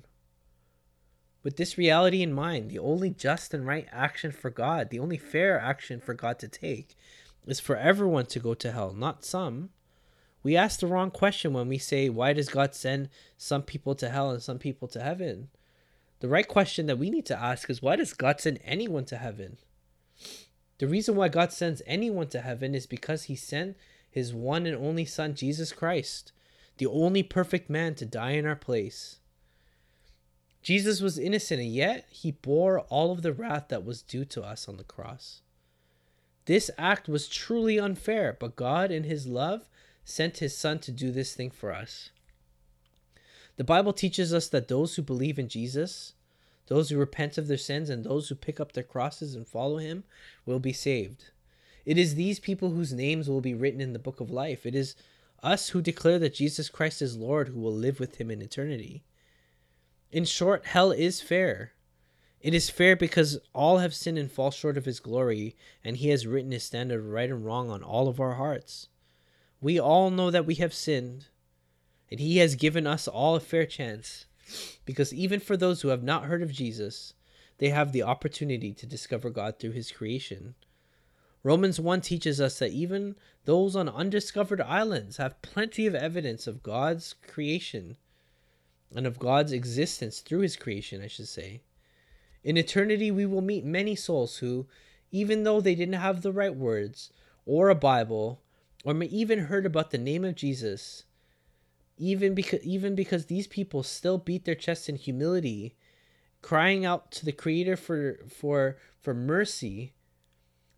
With 1.46 1.58
this 1.58 1.78
reality 1.78 2.22
in 2.22 2.32
mind, 2.32 2.72
the 2.72 2.80
only 2.80 3.08
just 3.08 3.54
and 3.54 3.64
right 3.64 3.86
action 3.92 4.32
for 4.32 4.50
God, 4.50 4.90
the 4.90 4.98
only 4.98 5.16
fair 5.16 5.60
action 5.60 6.00
for 6.00 6.12
God 6.12 6.40
to 6.40 6.48
take, 6.48 6.96
is 7.46 7.60
for 7.60 7.76
everyone 7.76 8.26
to 8.26 8.40
go 8.40 8.52
to 8.54 8.72
hell, 8.72 8.92
not 8.92 9.24
some. 9.24 9.70
We 10.42 10.56
ask 10.56 10.80
the 10.80 10.88
wrong 10.88 11.12
question 11.12 11.52
when 11.52 11.68
we 11.68 11.78
say, 11.78 12.08
Why 12.08 12.32
does 12.32 12.48
God 12.48 12.74
send 12.74 13.10
some 13.38 13.62
people 13.62 13.94
to 13.94 14.08
hell 14.08 14.32
and 14.32 14.42
some 14.42 14.58
people 14.58 14.88
to 14.88 15.00
heaven? 15.00 15.50
The 16.18 16.26
right 16.26 16.48
question 16.48 16.86
that 16.86 16.98
we 16.98 17.10
need 17.10 17.26
to 17.26 17.40
ask 17.40 17.70
is, 17.70 17.80
Why 17.80 17.94
does 17.94 18.12
God 18.12 18.40
send 18.40 18.58
anyone 18.64 19.04
to 19.04 19.16
heaven? 19.16 19.58
The 20.78 20.88
reason 20.88 21.14
why 21.14 21.28
God 21.28 21.52
sends 21.52 21.80
anyone 21.86 22.26
to 22.30 22.40
heaven 22.40 22.74
is 22.74 22.88
because 22.88 23.22
he 23.30 23.36
sent 23.36 23.76
his 24.10 24.34
one 24.34 24.66
and 24.66 24.76
only 24.76 25.04
Son, 25.04 25.36
Jesus 25.36 25.72
Christ, 25.72 26.32
the 26.78 26.86
only 26.86 27.22
perfect 27.22 27.70
man 27.70 27.94
to 27.94 28.04
die 28.04 28.32
in 28.32 28.46
our 28.46 28.56
place. 28.56 29.20
Jesus 30.66 31.00
was 31.00 31.16
innocent, 31.16 31.60
and 31.60 31.70
yet 31.70 32.08
he 32.10 32.32
bore 32.32 32.80
all 32.80 33.12
of 33.12 33.22
the 33.22 33.32
wrath 33.32 33.66
that 33.68 33.84
was 33.84 34.02
due 34.02 34.24
to 34.24 34.42
us 34.42 34.68
on 34.68 34.78
the 34.78 34.82
cross. 34.82 35.42
This 36.46 36.72
act 36.76 37.08
was 37.08 37.28
truly 37.28 37.78
unfair, 37.78 38.36
but 38.40 38.56
God, 38.56 38.90
in 38.90 39.04
his 39.04 39.28
love, 39.28 39.68
sent 40.04 40.38
his 40.38 40.58
Son 40.58 40.80
to 40.80 40.90
do 40.90 41.12
this 41.12 41.34
thing 41.34 41.50
for 41.50 41.72
us. 41.72 42.10
The 43.54 43.62
Bible 43.62 43.92
teaches 43.92 44.34
us 44.34 44.48
that 44.48 44.66
those 44.66 44.96
who 44.96 45.02
believe 45.02 45.38
in 45.38 45.46
Jesus, 45.46 46.14
those 46.66 46.90
who 46.90 46.98
repent 46.98 47.38
of 47.38 47.46
their 47.46 47.56
sins, 47.56 47.88
and 47.88 48.02
those 48.02 48.28
who 48.28 48.34
pick 48.34 48.58
up 48.58 48.72
their 48.72 48.82
crosses 48.82 49.36
and 49.36 49.46
follow 49.46 49.76
him 49.76 50.02
will 50.44 50.58
be 50.58 50.72
saved. 50.72 51.26
It 51.84 51.96
is 51.96 52.16
these 52.16 52.40
people 52.40 52.70
whose 52.70 52.92
names 52.92 53.28
will 53.28 53.40
be 53.40 53.54
written 53.54 53.80
in 53.80 53.92
the 53.92 54.00
book 54.00 54.18
of 54.18 54.32
life. 54.32 54.66
It 54.66 54.74
is 54.74 54.96
us 55.44 55.68
who 55.68 55.80
declare 55.80 56.18
that 56.18 56.34
Jesus 56.34 56.68
Christ 56.68 57.02
is 57.02 57.16
Lord 57.16 57.50
who 57.50 57.60
will 57.60 57.72
live 57.72 58.00
with 58.00 58.16
him 58.16 58.32
in 58.32 58.42
eternity. 58.42 59.04
In 60.12 60.24
short, 60.24 60.66
hell 60.66 60.92
is 60.92 61.20
fair. 61.20 61.72
It 62.40 62.54
is 62.54 62.70
fair 62.70 62.94
because 62.94 63.38
all 63.52 63.78
have 63.78 63.94
sinned 63.94 64.18
and 64.18 64.30
fall 64.30 64.50
short 64.50 64.76
of 64.76 64.84
his 64.84 65.00
glory, 65.00 65.56
and 65.82 65.96
he 65.96 66.10
has 66.10 66.26
written 66.26 66.52
his 66.52 66.62
standard 66.62 67.00
of 67.00 67.06
right 67.06 67.28
and 67.28 67.44
wrong 67.44 67.70
on 67.70 67.82
all 67.82 68.06
of 68.06 68.20
our 68.20 68.34
hearts. 68.34 68.88
We 69.60 69.80
all 69.80 70.10
know 70.10 70.30
that 70.30 70.46
we 70.46 70.54
have 70.56 70.72
sinned, 70.72 71.26
and 72.10 72.20
he 72.20 72.38
has 72.38 72.54
given 72.54 72.86
us 72.86 73.08
all 73.08 73.34
a 73.34 73.40
fair 73.40 73.66
chance, 73.66 74.26
because 74.84 75.12
even 75.12 75.40
for 75.40 75.56
those 75.56 75.82
who 75.82 75.88
have 75.88 76.04
not 76.04 76.26
heard 76.26 76.42
of 76.42 76.52
Jesus, 76.52 77.14
they 77.58 77.70
have 77.70 77.90
the 77.90 78.04
opportunity 78.04 78.72
to 78.74 78.86
discover 78.86 79.30
God 79.30 79.58
through 79.58 79.72
his 79.72 79.90
creation. 79.90 80.54
Romans 81.42 81.80
1 81.80 82.00
teaches 82.00 82.40
us 82.40 82.58
that 82.58 82.70
even 82.70 83.16
those 83.44 83.74
on 83.74 83.88
undiscovered 83.88 84.60
islands 84.60 85.16
have 85.16 85.42
plenty 85.42 85.86
of 85.86 85.94
evidence 85.94 86.46
of 86.46 86.62
God's 86.62 87.14
creation 87.26 87.96
and 88.94 89.06
of 89.06 89.18
God's 89.18 89.52
existence 89.52 90.20
through 90.20 90.40
his 90.40 90.56
creation, 90.56 91.02
I 91.02 91.08
should 91.08 91.28
say. 91.28 91.62
In 92.44 92.56
eternity, 92.56 93.10
we 93.10 93.26
will 93.26 93.40
meet 93.40 93.64
many 93.64 93.96
souls 93.96 94.38
who, 94.38 94.66
even 95.10 95.42
though 95.42 95.60
they 95.60 95.74
didn't 95.74 95.94
have 95.94 96.22
the 96.22 96.32
right 96.32 96.54
words, 96.54 97.10
or 97.44 97.68
a 97.68 97.74
Bible, 97.74 98.42
or 98.84 99.02
even 99.02 99.40
heard 99.40 99.66
about 99.66 99.90
the 99.90 99.98
name 99.98 100.24
of 100.24 100.36
Jesus, 100.36 101.04
even 101.98 102.34
because 102.34 102.62
even 102.62 102.94
because 102.94 103.26
these 103.26 103.46
people 103.46 103.82
still 103.82 104.18
beat 104.18 104.44
their 104.44 104.54
chests 104.54 104.88
in 104.88 104.96
humility, 104.96 105.74
crying 106.42 106.84
out 106.84 107.10
to 107.10 107.24
the 107.24 107.32
Creator 107.32 107.76
for 107.76 108.20
for 108.28 108.76
for 109.00 109.14
mercy, 109.14 109.92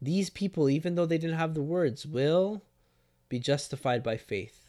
these 0.01 0.31
people, 0.31 0.71
even 0.71 0.95
though 0.95 1.07
they 1.07 1.19
didn't 1.19 1.37
have 1.37 1.55
the 1.55 1.63
words, 1.63 2.07
will 2.07 2.63
be 3.29 3.39
justified 3.39 4.03
by 4.03 4.17
faith. 4.17 4.65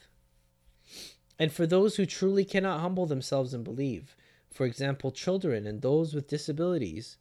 And 1.39 1.53
for 1.53 1.65
those 1.65 1.95
who 1.95 2.05
truly 2.05 2.43
cannot 2.43 2.81
humble 2.81 3.05
themselves 3.05 3.53
and 3.53 3.63
believe, 3.63 4.15
for 4.51 4.65
example, 4.65 5.11
children 5.11 5.65
and 5.65 5.81
those 5.81 6.13
with 6.13 6.27
disabilities, 6.27 7.17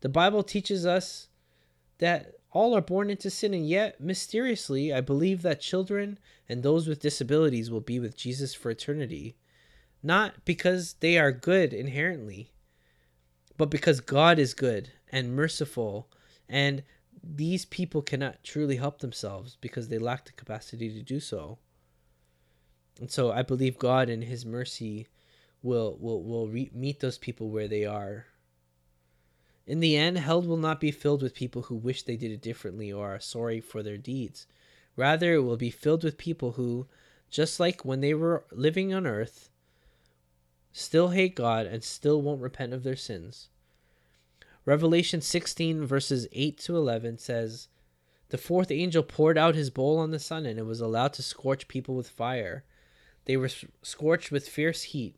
the 0.00 0.08
Bible 0.08 0.42
teaches 0.42 0.84
us 0.84 1.28
that 1.98 2.34
all 2.50 2.76
are 2.76 2.80
born 2.80 3.10
into 3.10 3.30
sin, 3.30 3.54
and 3.54 3.68
yet, 3.68 4.00
mysteriously, 4.00 4.92
I 4.92 5.00
believe 5.00 5.42
that 5.42 5.60
children 5.60 6.18
and 6.48 6.62
those 6.62 6.86
with 6.86 7.00
disabilities 7.00 7.70
will 7.70 7.80
be 7.80 8.00
with 8.00 8.16
Jesus 8.16 8.54
for 8.54 8.70
eternity. 8.70 9.36
Not 10.02 10.44
because 10.44 10.94
they 11.00 11.16
are 11.16 11.32
good 11.32 11.72
inherently, 11.72 12.52
but 13.56 13.70
because 13.70 14.00
God 14.00 14.38
is 14.38 14.52
good 14.52 14.90
and 15.10 15.34
merciful, 15.34 16.08
and 16.48 16.82
these 17.22 17.64
people 17.64 18.02
cannot 18.02 18.44
truly 18.44 18.76
help 18.76 18.98
themselves 18.98 19.56
because 19.60 19.88
they 19.88 19.98
lack 19.98 20.26
the 20.26 20.32
capacity 20.32 20.92
to 20.92 21.02
do 21.02 21.20
so. 21.20 21.58
And 23.00 23.10
so 23.10 23.32
I 23.32 23.42
believe 23.42 23.78
God 23.78 24.08
in 24.08 24.22
his 24.22 24.46
mercy 24.46 25.08
will 25.62 25.96
will 25.98 26.22
will 26.22 26.48
re- 26.48 26.70
meet 26.72 27.00
those 27.00 27.18
people 27.18 27.50
where 27.50 27.68
they 27.68 27.84
are. 27.84 28.26
In 29.66 29.80
the 29.80 29.96
end, 29.96 30.18
hell 30.18 30.42
will 30.42 30.58
not 30.58 30.80
be 30.80 30.90
filled 30.90 31.22
with 31.22 31.34
people 31.34 31.62
who 31.62 31.74
wish 31.74 32.02
they 32.02 32.16
did 32.16 32.30
it 32.30 32.42
differently 32.42 32.92
or 32.92 33.14
are 33.14 33.20
sorry 33.20 33.60
for 33.60 33.82
their 33.82 33.96
deeds. 33.96 34.46
Rather, 34.94 35.34
it 35.34 35.40
will 35.40 35.56
be 35.56 35.70
filled 35.70 36.04
with 36.04 36.18
people 36.18 36.52
who, 36.52 36.86
just 37.30 37.58
like 37.58 37.84
when 37.84 38.00
they 38.00 38.14
were 38.14 38.44
living 38.52 38.92
on 38.92 39.06
earth, 39.06 39.48
still 40.70 41.08
hate 41.08 41.34
God 41.34 41.66
and 41.66 41.82
still 41.82 42.20
won't 42.20 42.42
repent 42.42 42.74
of 42.74 42.82
their 42.82 42.96
sins. 42.96 43.48
Revelation 44.66 45.20
16, 45.20 45.84
verses 45.84 46.26
8 46.32 46.58
to 46.58 46.76
11 46.76 47.18
says, 47.18 47.68
The 48.28 48.38
fourth 48.38 48.70
angel 48.70 49.02
poured 49.02 49.36
out 49.36 49.54
his 49.54 49.70
bowl 49.70 49.98
on 49.98 50.10
the 50.10 50.18
sun, 50.18 50.46
and 50.46 50.58
it 50.58 50.66
was 50.66 50.80
allowed 50.80 51.12
to 51.14 51.22
scorch 51.22 51.68
people 51.68 51.94
with 51.94 52.08
fire. 52.08 52.64
They 53.26 53.36
were 53.36 53.50
scorched 53.82 54.30
with 54.30 54.48
fierce 54.48 54.82
heat, 54.82 55.16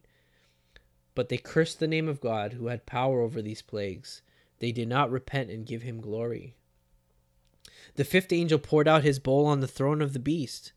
but 1.14 1.28
they 1.28 1.38
cursed 1.38 1.80
the 1.80 1.88
name 1.88 2.08
of 2.08 2.20
God 2.20 2.52
who 2.52 2.68
had 2.68 2.86
power 2.86 3.20
over 3.20 3.42
these 3.42 3.62
plagues. 3.62 4.22
They 4.60 4.72
did 4.72 4.88
not 4.88 5.10
repent 5.10 5.50
and 5.50 5.66
give 5.66 5.82
him 5.82 6.00
glory. 6.00 6.54
The 7.96 8.04
fifth 8.04 8.32
angel 8.32 8.58
poured 8.58 8.86
out 8.86 9.02
his 9.02 9.18
bowl 9.18 9.46
on 9.46 9.60
the 9.60 9.66
throne 9.66 10.00
of 10.00 10.12
the 10.12 10.18
beast, 10.18 10.72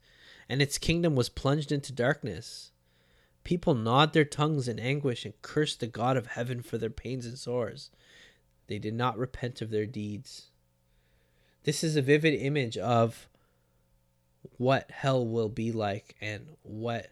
and 0.48 0.60
its 0.60 0.78
kingdom 0.78 1.14
was 1.14 1.28
plunged 1.28 1.70
into 1.70 1.92
darkness. 1.92 2.72
People 3.44 3.74
gnawed 3.74 4.12
their 4.12 4.24
tongues 4.24 4.68
in 4.68 4.78
anguish 4.78 5.24
and 5.24 5.40
cursed 5.42 5.80
the 5.80 5.86
God 5.86 6.16
of 6.16 6.28
heaven 6.28 6.62
for 6.62 6.78
their 6.78 6.90
pains 6.90 7.26
and 7.26 7.38
sores. 7.38 7.90
They 8.66 8.78
did 8.78 8.94
not 8.94 9.18
repent 9.18 9.62
of 9.62 9.70
their 9.70 9.86
deeds. 9.86 10.50
This 11.64 11.84
is 11.84 11.96
a 11.96 12.02
vivid 12.02 12.34
image 12.34 12.76
of 12.76 13.28
what 14.56 14.90
hell 14.90 15.26
will 15.26 15.48
be 15.48 15.72
like 15.72 16.16
and 16.20 16.46
what 16.62 17.08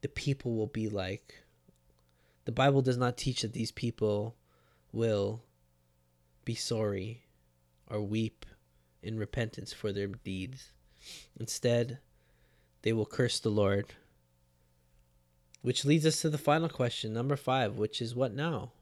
the 0.00 0.08
people 0.08 0.54
will 0.54 0.66
be 0.66 0.88
like. 0.88 1.42
The 2.44 2.52
Bible 2.52 2.82
does 2.82 2.96
not 2.96 3.16
teach 3.16 3.42
that 3.42 3.52
these 3.52 3.72
people 3.72 4.36
will 4.92 5.42
be 6.44 6.54
sorry 6.54 7.24
or 7.88 8.00
weep 8.00 8.46
in 9.02 9.18
repentance 9.18 9.72
for 9.72 9.92
their 9.92 10.06
deeds. 10.06 10.72
Instead, 11.38 11.98
they 12.82 12.92
will 12.92 13.06
curse 13.06 13.40
the 13.40 13.50
Lord. 13.50 13.94
Which 15.62 15.84
leads 15.84 16.06
us 16.06 16.20
to 16.20 16.30
the 16.30 16.38
final 16.38 16.68
question, 16.68 17.12
number 17.12 17.36
five, 17.36 17.76
which 17.76 18.00
is 18.00 18.14
what 18.14 18.32
now? 18.32 18.72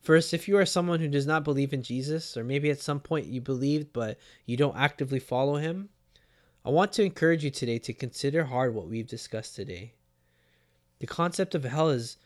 First, 0.00 0.32
if 0.32 0.48
you 0.48 0.56
are 0.56 0.66
someone 0.66 1.00
who 1.00 1.08
does 1.08 1.26
not 1.26 1.44
believe 1.44 1.72
in 1.72 1.82
Jesus, 1.82 2.36
or 2.36 2.42
maybe 2.42 2.70
at 2.70 2.80
some 2.80 3.00
point 3.00 3.26
you 3.26 3.40
believed 3.40 3.92
but 3.92 4.18
you 4.46 4.56
don't 4.56 4.76
actively 4.76 5.20
follow 5.20 5.56
him, 5.56 5.90
I 6.62 6.68
want 6.68 6.92
to 6.92 7.04
encourage 7.04 7.42
you 7.42 7.50
today 7.50 7.78
to 7.78 7.94
consider 7.94 8.44
hard 8.44 8.74
what 8.74 8.86
we've 8.86 9.06
discussed 9.06 9.56
today. 9.56 9.94
The 10.98 11.06
concept 11.06 11.54
of 11.54 11.64
hell 11.64 11.88
is 11.88 12.18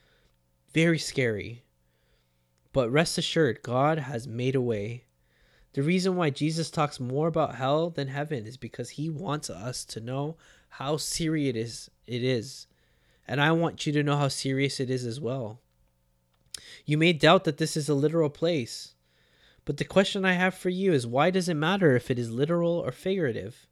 very 0.72 0.98
scary, 0.98 1.62
but 2.72 2.90
rest 2.90 3.16
assured, 3.16 3.62
God 3.62 3.98
has 4.00 4.26
made 4.26 4.56
a 4.56 4.60
way. 4.60 5.04
The 5.74 5.82
reason 5.82 6.16
why 6.16 6.30
Jesus 6.30 6.68
talks 6.68 6.98
more 6.98 7.28
about 7.28 7.54
hell 7.54 7.90
than 7.90 8.08
heaven 8.08 8.44
is 8.44 8.56
because 8.56 8.90
he 8.90 9.08
wants 9.08 9.48
us 9.48 9.84
to 9.86 10.00
know 10.00 10.36
how 10.68 10.96
serious 10.96 11.50
it 11.50 11.56
is. 11.56 11.90
It 12.06 12.24
is. 12.24 12.66
And 13.26 13.40
I 13.40 13.52
want 13.52 13.86
you 13.86 13.92
to 13.92 14.02
know 14.02 14.16
how 14.16 14.28
serious 14.28 14.80
it 14.80 14.90
is 14.90 15.06
as 15.06 15.20
well. 15.20 15.60
You 16.84 16.98
may 16.98 17.12
doubt 17.12 17.44
that 17.44 17.58
this 17.58 17.76
is 17.76 17.88
a 17.88 17.94
literal 17.94 18.28
place, 18.30 18.94
but 19.64 19.78
the 19.78 19.84
question 19.84 20.24
I 20.24 20.32
have 20.32 20.54
for 20.54 20.68
you 20.68 20.92
is 20.92 21.06
why 21.06 21.30
does 21.30 21.48
it 21.48 21.54
matter 21.54 21.96
if 21.96 22.10
it 22.10 22.18
is 22.18 22.30
literal 22.30 22.72
or 22.72 22.92
figurative? 22.92 23.66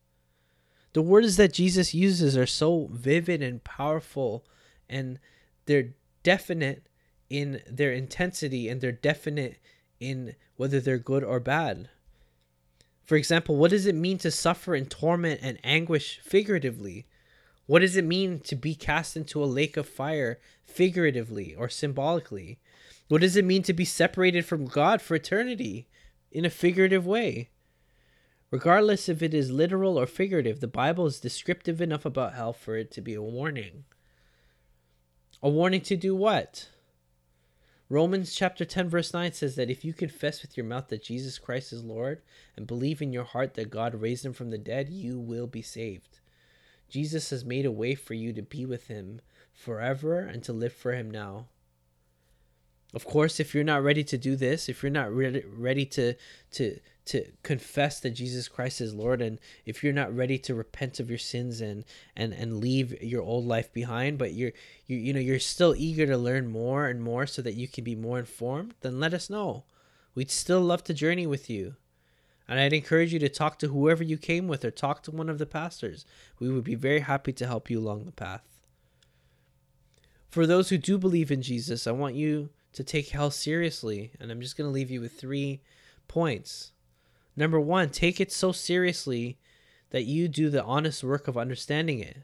The 0.93 1.03
words 1.03 1.37
that 1.37 1.53
Jesus 1.53 1.95
uses 1.95 2.37
are 2.37 2.47
so 2.47 2.89
vivid 2.93 3.43
and 3.43 3.65
powerful, 3.65 4.45
and 4.89 5.19
they're 5.67 5.95
definite 6.23 6.87
in 7.31 7.63
their 7.67 7.93
intensity 7.93 8.69
and 8.69 8.81
they're 8.81 8.93
definite 8.93 9.59
in 9.99 10.35
whether 10.57 10.81
they're 10.81 10.99
good 10.99 11.25
or 11.25 11.41
bad. 11.41 11.89
For 13.05 13.17
example, 13.17 13.57
what 13.57 13.71
does 13.71 13.87
it 13.87 13.95
mean 13.95 14.19
to 14.19 14.31
suffer 14.31 14.75
in 14.75 14.87
torment 14.87 15.41
and 15.43 15.59
anguish 15.65 16.21
figuratively? 16.23 17.07
What 17.67 17.81
does 17.81 17.97
it 17.97 18.05
mean 18.05 18.41
to 18.41 18.55
be 18.55 18.75
cast 18.75 19.17
into 19.17 19.43
a 19.43 19.47
lake 19.47 19.77
of 19.77 19.89
fire 19.89 20.39
figuratively 20.65 21.55
or 21.55 21.69
symbolically? 21.69 22.59
What 23.09 23.23
does 23.23 23.37
it 23.37 23.45
mean 23.45 23.63
to 23.65 23.73
be 23.73 23.85
separated 23.85 24.45
from 24.45 24.67
God 24.67 25.01
for 25.01 25.15
eternity 25.15 25.89
in 26.31 26.45
a 26.45 26.51
figurative 26.51 27.07
way? 27.07 27.51
Regardless 28.53 29.09
if 29.09 29.23
it 29.23 29.33
is 29.33 29.51
literal 29.51 29.99
or 29.99 30.07
figurative, 30.07 30.61
the 30.61 30.69
Bible 30.69 31.07
is 31.07 31.19
descriptive 31.19 31.81
enough 31.81 32.05
about 32.05 32.35
hell 32.35 32.53
for 32.53 32.77
it 32.77 32.91
to 32.91 33.01
be 33.01 33.15
a 33.15 33.23
warning. 33.23 33.85
A 35.43 35.49
warning 35.49 35.81
to 35.81 35.97
do 35.97 36.15
what? 36.15 36.69
Romans 37.89 38.35
chapter 38.35 38.67
10 38.67 38.91
verse 38.91 39.15
9 39.15 39.33
says 39.33 39.57
that 39.57 39.71
if 39.71 39.87
you 39.87 39.95
confess 39.95 40.43
with 40.43 40.55
your 40.55 40.67
mouth 40.67 40.89
that 40.89 41.03
Jesus 41.03 41.39
Christ 41.39 41.73
is 41.73 41.83
Lord 41.83 42.21
and 42.55 42.67
believe 42.67 43.01
in 43.01 43.11
your 43.11 43.25
heart 43.25 43.55
that 43.55 43.71
God 43.71 43.95
raised 43.95 44.25
him 44.25 44.35
from 44.35 44.51
the 44.51 44.59
dead, 44.59 44.91
you 44.91 45.19
will 45.19 45.47
be 45.47 45.63
saved. 45.63 46.21
Jesus 46.91 47.31
has 47.31 47.47
made 47.47 47.65
a 47.65 47.73
way 47.73 47.95
for 47.95 48.13
you 48.13 48.35
to 48.35 48.43
be 48.43 48.67
with 48.67 48.89
him 48.89 49.23
forever 49.55 50.19
and 50.19 50.43
to 50.43 50.53
live 50.53 50.75
for 50.75 50.93
him 50.93 51.11
now. 51.11 51.47
Of 52.93 53.07
course, 53.07 53.41
if 53.41 53.55
you're 53.55 53.65
not 53.65 53.83
ready 53.83 54.05
to 54.05 54.19
do 54.19 54.37
this, 54.37 54.69
if 54.69 54.83
you're 54.83 54.93
not 54.93 55.11
ready 55.11 55.43
ready 55.49 55.87
to 55.87 56.15
to 56.53 56.79
to 57.05 57.25
confess 57.43 58.01
that 58.01 58.11
Jesus 58.11 58.49
Christ 58.49 58.81
is 58.81 58.95
Lord 58.95 59.21
and 59.21 59.39
if 59.67 59.83
you're 59.83 59.93
not 59.93 60.15
ready 60.15 60.39
to 60.39 60.55
repent 60.55 61.01
of 61.01 61.09
your 61.09 61.19
sins 61.19 61.61
and 61.61 61.85
and 62.17 62.33
and 62.33 62.61
leave 62.61 63.03
your 63.03 63.23
old 63.23 63.45
life 63.45 63.73
behind 63.73 64.19
but 64.19 64.35
you're 64.35 64.53
you 64.87 64.97
you 64.97 65.13
know 65.13 65.21
you're 65.21 65.41
still 65.41 65.75
eager 65.77 66.07
to 66.07 66.17
learn 66.17 66.47
more 66.49 66.87
and 66.87 67.03
more 67.03 67.27
so 67.27 67.43
that 67.43 67.55
you 67.55 67.67
can 67.67 67.83
be 67.83 67.97
more 67.97 68.19
informed 68.19 68.75
then 68.83 69.01
let 69.01 69.15
us 69.15 69.29
know. 69.29 69.65
We'd 70.15 70.31
still 70.31 70.61
love 70.61 70.85
to 70.85 70.95
journey 70.95 71.27
with 71.27 71.49
you. 71.49 71.77
And 72.49 72.61
I'd 72.61 72.73
encourage 72.73 73.13
you 73.13 73.19
to 73.21 73.29
talk 73.29 73.59
to 73.61 73.69
whoever 73.69 74.05
you 74.05 74.19
came 74.19 74.47
with 74.47 74.65
or 74.65 74.71
talk 74.71 75.03
to 75.05 75.11
one 75.11 75.31
of 75.31 75.39
the 75.39 75.47
pastors. 75.47 76.05
We 76.39 76.51
would 76.51 76.65
be 76.65 76.75
very 76.75 77.01
happy 77.01 77.33
to 77.33 77.47
help 77.47 77.71
you 77.71 77.79
along 77.79 78.05
the 78.05 78.13
path. 78.13 78.43
For 80.29 80.47
those 80.47 80.69
who 80.69 80.77
do 80.77 80.99
believe 80.99 81.31
in 81.31 81.43
Jesus 81.43 81.87
I 81.87 81.93
want 81.93 82.15
you 82.15 82.51
to 82.75 82.85
take 82.85 83.09
hell 83.09 83.31
seriously 83.31 84.13
and 84.21 84.31
I'm 84.31 84.41
just 84.41 84.57
going 84.57 84.69
to 84.69 84.73
leave 84.73 84.91
you 84.91 85.01
with 85.01 85.19
3 85.19 85.61
points 86.09 86.73
Number 87.37 87.61
one, 87.61 87.89
take 87.89 88.21
it 88.21 88.31
so 88.31 88.53
seriously 88.53 89.39
that 89.91 90.05
you 90.05 90.29
do 90.29 90.51
the 90.51 90.65
honest 90.65 91.03
work 91.03 91.29
of 91.29 91.37
understanding 91.37 92.01
it. 92.01 92.19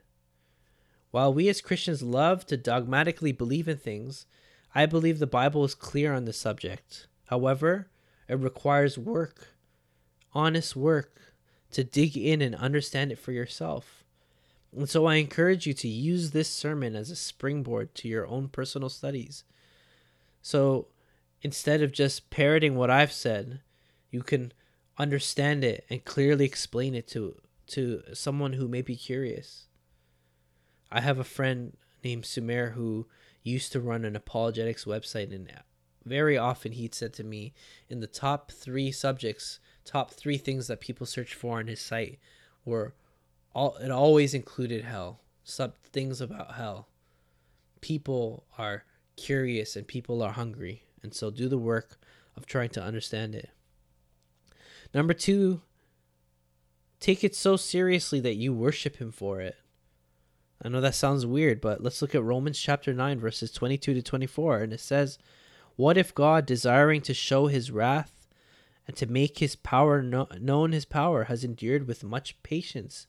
While 1.10 1.32
we 1.32 1.48
as 1.48 1.60
Christians 1.60 2.02
love 2.02 2.46
to 2.46 2.56
dogmatically 2.56 3.32
believe 3.32 3.68
in 3.68 3.78
things, 3.78 4.26
I 4.74 4.86
believe 4.86 5.18
the 5.18 5.26
Bible 5.26 5.64
is 5.64 5.74
clear 5.74 6.12
on 6.12 6.24
this 6.24 6.38
subject. 6.38 7.06
However, 7.26 7.88
it 8.28 8.38
requires 8.38 8.98
work, 8.98 9.48
honest 10.34 10.76
work, 10.76 11.34
to 11.72 11.84
dig 11.84 12.16
in 12.16 12.42
and 12.42 12.54
understand 12.54 13.12
it 13.12 13.18
for 13.18 13.32
yourself. 13.32 14.04
And 14.76 14.88
so 14.88 15.06
I 15.06 15.16
encourage 15.16 15.66
you 15.66 15.72
to 15.74 15.88
use 15.88 16.30
this 16.30 16.48
sermon 16.48 16.94
as 16.94 17.10
a 17.10 17.16
springboard 17.16 17.94
to 17.96 18.08
your 18.08 18.26
own 18.26 18.48
personal 18.48 18.90
studies. 18.90 19.44
So 20.42 20.88
instead 21.40 21.82
of 21.82 21.92
just 21.92 22.30
parroting 22.30 22.76
what 22.76 22.90
I've 22.90 23.12
said, 23.12 23.60
you 24.10 24.22
can 24.22 24.52
understand 24.98 25.64
it 25.64 25.84
and 25.88 26.04
clearly 26.04 26.44
explain 26.44 26.94
it 26.94 27.06
to 27.08 27.40
to 27.68 28.02
someone 28.14 28.54
who 28.54 28.66
may 28.66 28.80
be 28.82 28.96
curious. 28.96 29.66
I 30.90 31.02
have 31.02 31.18
a 31.18 31.24
friend 31.24 31.76
named 32.02 32.24
Sumer 32.24 32.70
who 32.70 33.06
used 33.42 33.72
to 33.72 33.80
run 33.80 34.06
an 34.06 34.16
apologetics 34.16 34.86
website 34.86 35.34
and 35.34 35.52
very 36.04 36.38
often 36.38 36.72
he'd 36.72 36.94
said 36.94 37.12
to 37.14 37.24
me 37.24 37.52
in 37.90 38.00
the 38.00 38.06
top 38.06 38.50
3 38.50 38.90
subjects, 38.90 39.60
top 39.84 40.10
3 40.10 40.38
things 40.38 40.66
that 40.66 40.80
people 40.80 41.06
search 41.06 41.34
for 41.34 41.58
on 41.58 41.66
his 41.66 41.80
site 41.80 42.18
were 42.64 42.94
all 43.54 43.76
it 43.76 43.90
always 43.90 44.34
included 44.34 44.84
hell, 44.84 45.20
sub 45.44 45.74
things 45.92 46.20
about 46.20 46.54
hell. 46.54 46.88
People 47.80 48.44
are 48.56 48.84
curious 49.16 49.76
and 49.76 49.86
people 49.86 50.22
are 50.22 50.32
hungry, 50.32 50.84
and 51.02 51.14
so 51.14 51.30
do 51.30 51.48
the 51.48 51.58
work 51.58 51.98
of 52.36 52.46
trying 52.46 52.70
to 52.70 52.82
understand 52.82 53.34
it. 53.34 53.50
Number 54.94 55.14
two, 55.14 55.62
take 57.00 57.22
it 57.22 57.34
so 57.34 57.56
seriously 57.56 58.20
that 58.20 58.36
you 58.36 58.52
worship 58.52 58.96
him 58.96 59.12
for 59.12 59.40
it. 59.40 59.56
I 60.62 60.68
know 60.68 60.80
that 60.80 60.94
sounds 60.94 61.24
weird, 61.24 61.60
but 61.60 61.82
let's 61.82 62.02
look 62.02 62.14
at 62.14 62.22
Romans 62.22 62.58
chapter 62.58 62.92
9, 62.92 63.20
verses 63.20 63.52
22 63.52 63.94
to 63.94 64.02
24. 64.02 64.58
And 64.58 64.72
it 64.72 64.80
says, 64.80 65.18
What 65.76 65.96
if 65.96 66.14
God, 66.14 66.46
desiring 66.46 67.00
to 67.02 67.14
show 67.14 67.46
his 67.46 67.70
wrath 67.70 68.26
and 68.86 68.96
to 68.96 69.06
make 69.06 69.38
his 69.38 69.54
power 69.54 70.02
no- 70.02 70.26
known, 70.40 70.72
his 70.72 70.84
power, 70.84 71.24
has 71.24 71.44
endured 71.44 71.86
with 71.86 72.02
much 72.02 72.42
patience 72.42 73.06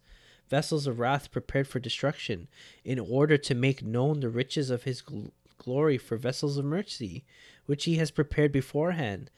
vessels 0.49 0.87
of 0.87 0.99
wrath 0.99 1.31
prepared 1.31 1.67
for 1.67 1.79
destruction, 1.79 2.47
in 2.83 2.99
order 2.99 3.37
to 3.37 3.55
make 3.55 3.83
known 3.83 4.19
the 4.19 4.29
riches 4.29 4.69
of 4.69 4.83
his 4.83 5.01
gl- 5.01 5.31
glory 5.57 5.97
for 5.97 6.17
vessels 6.17 6.57
of 6.57 6.65
mercy, 6.65 7.23
which 7.65 7.85
he 7.85 7.95
has 7.95 8.11
prepared 8.11 8.51
beforehand? 8.51 9.29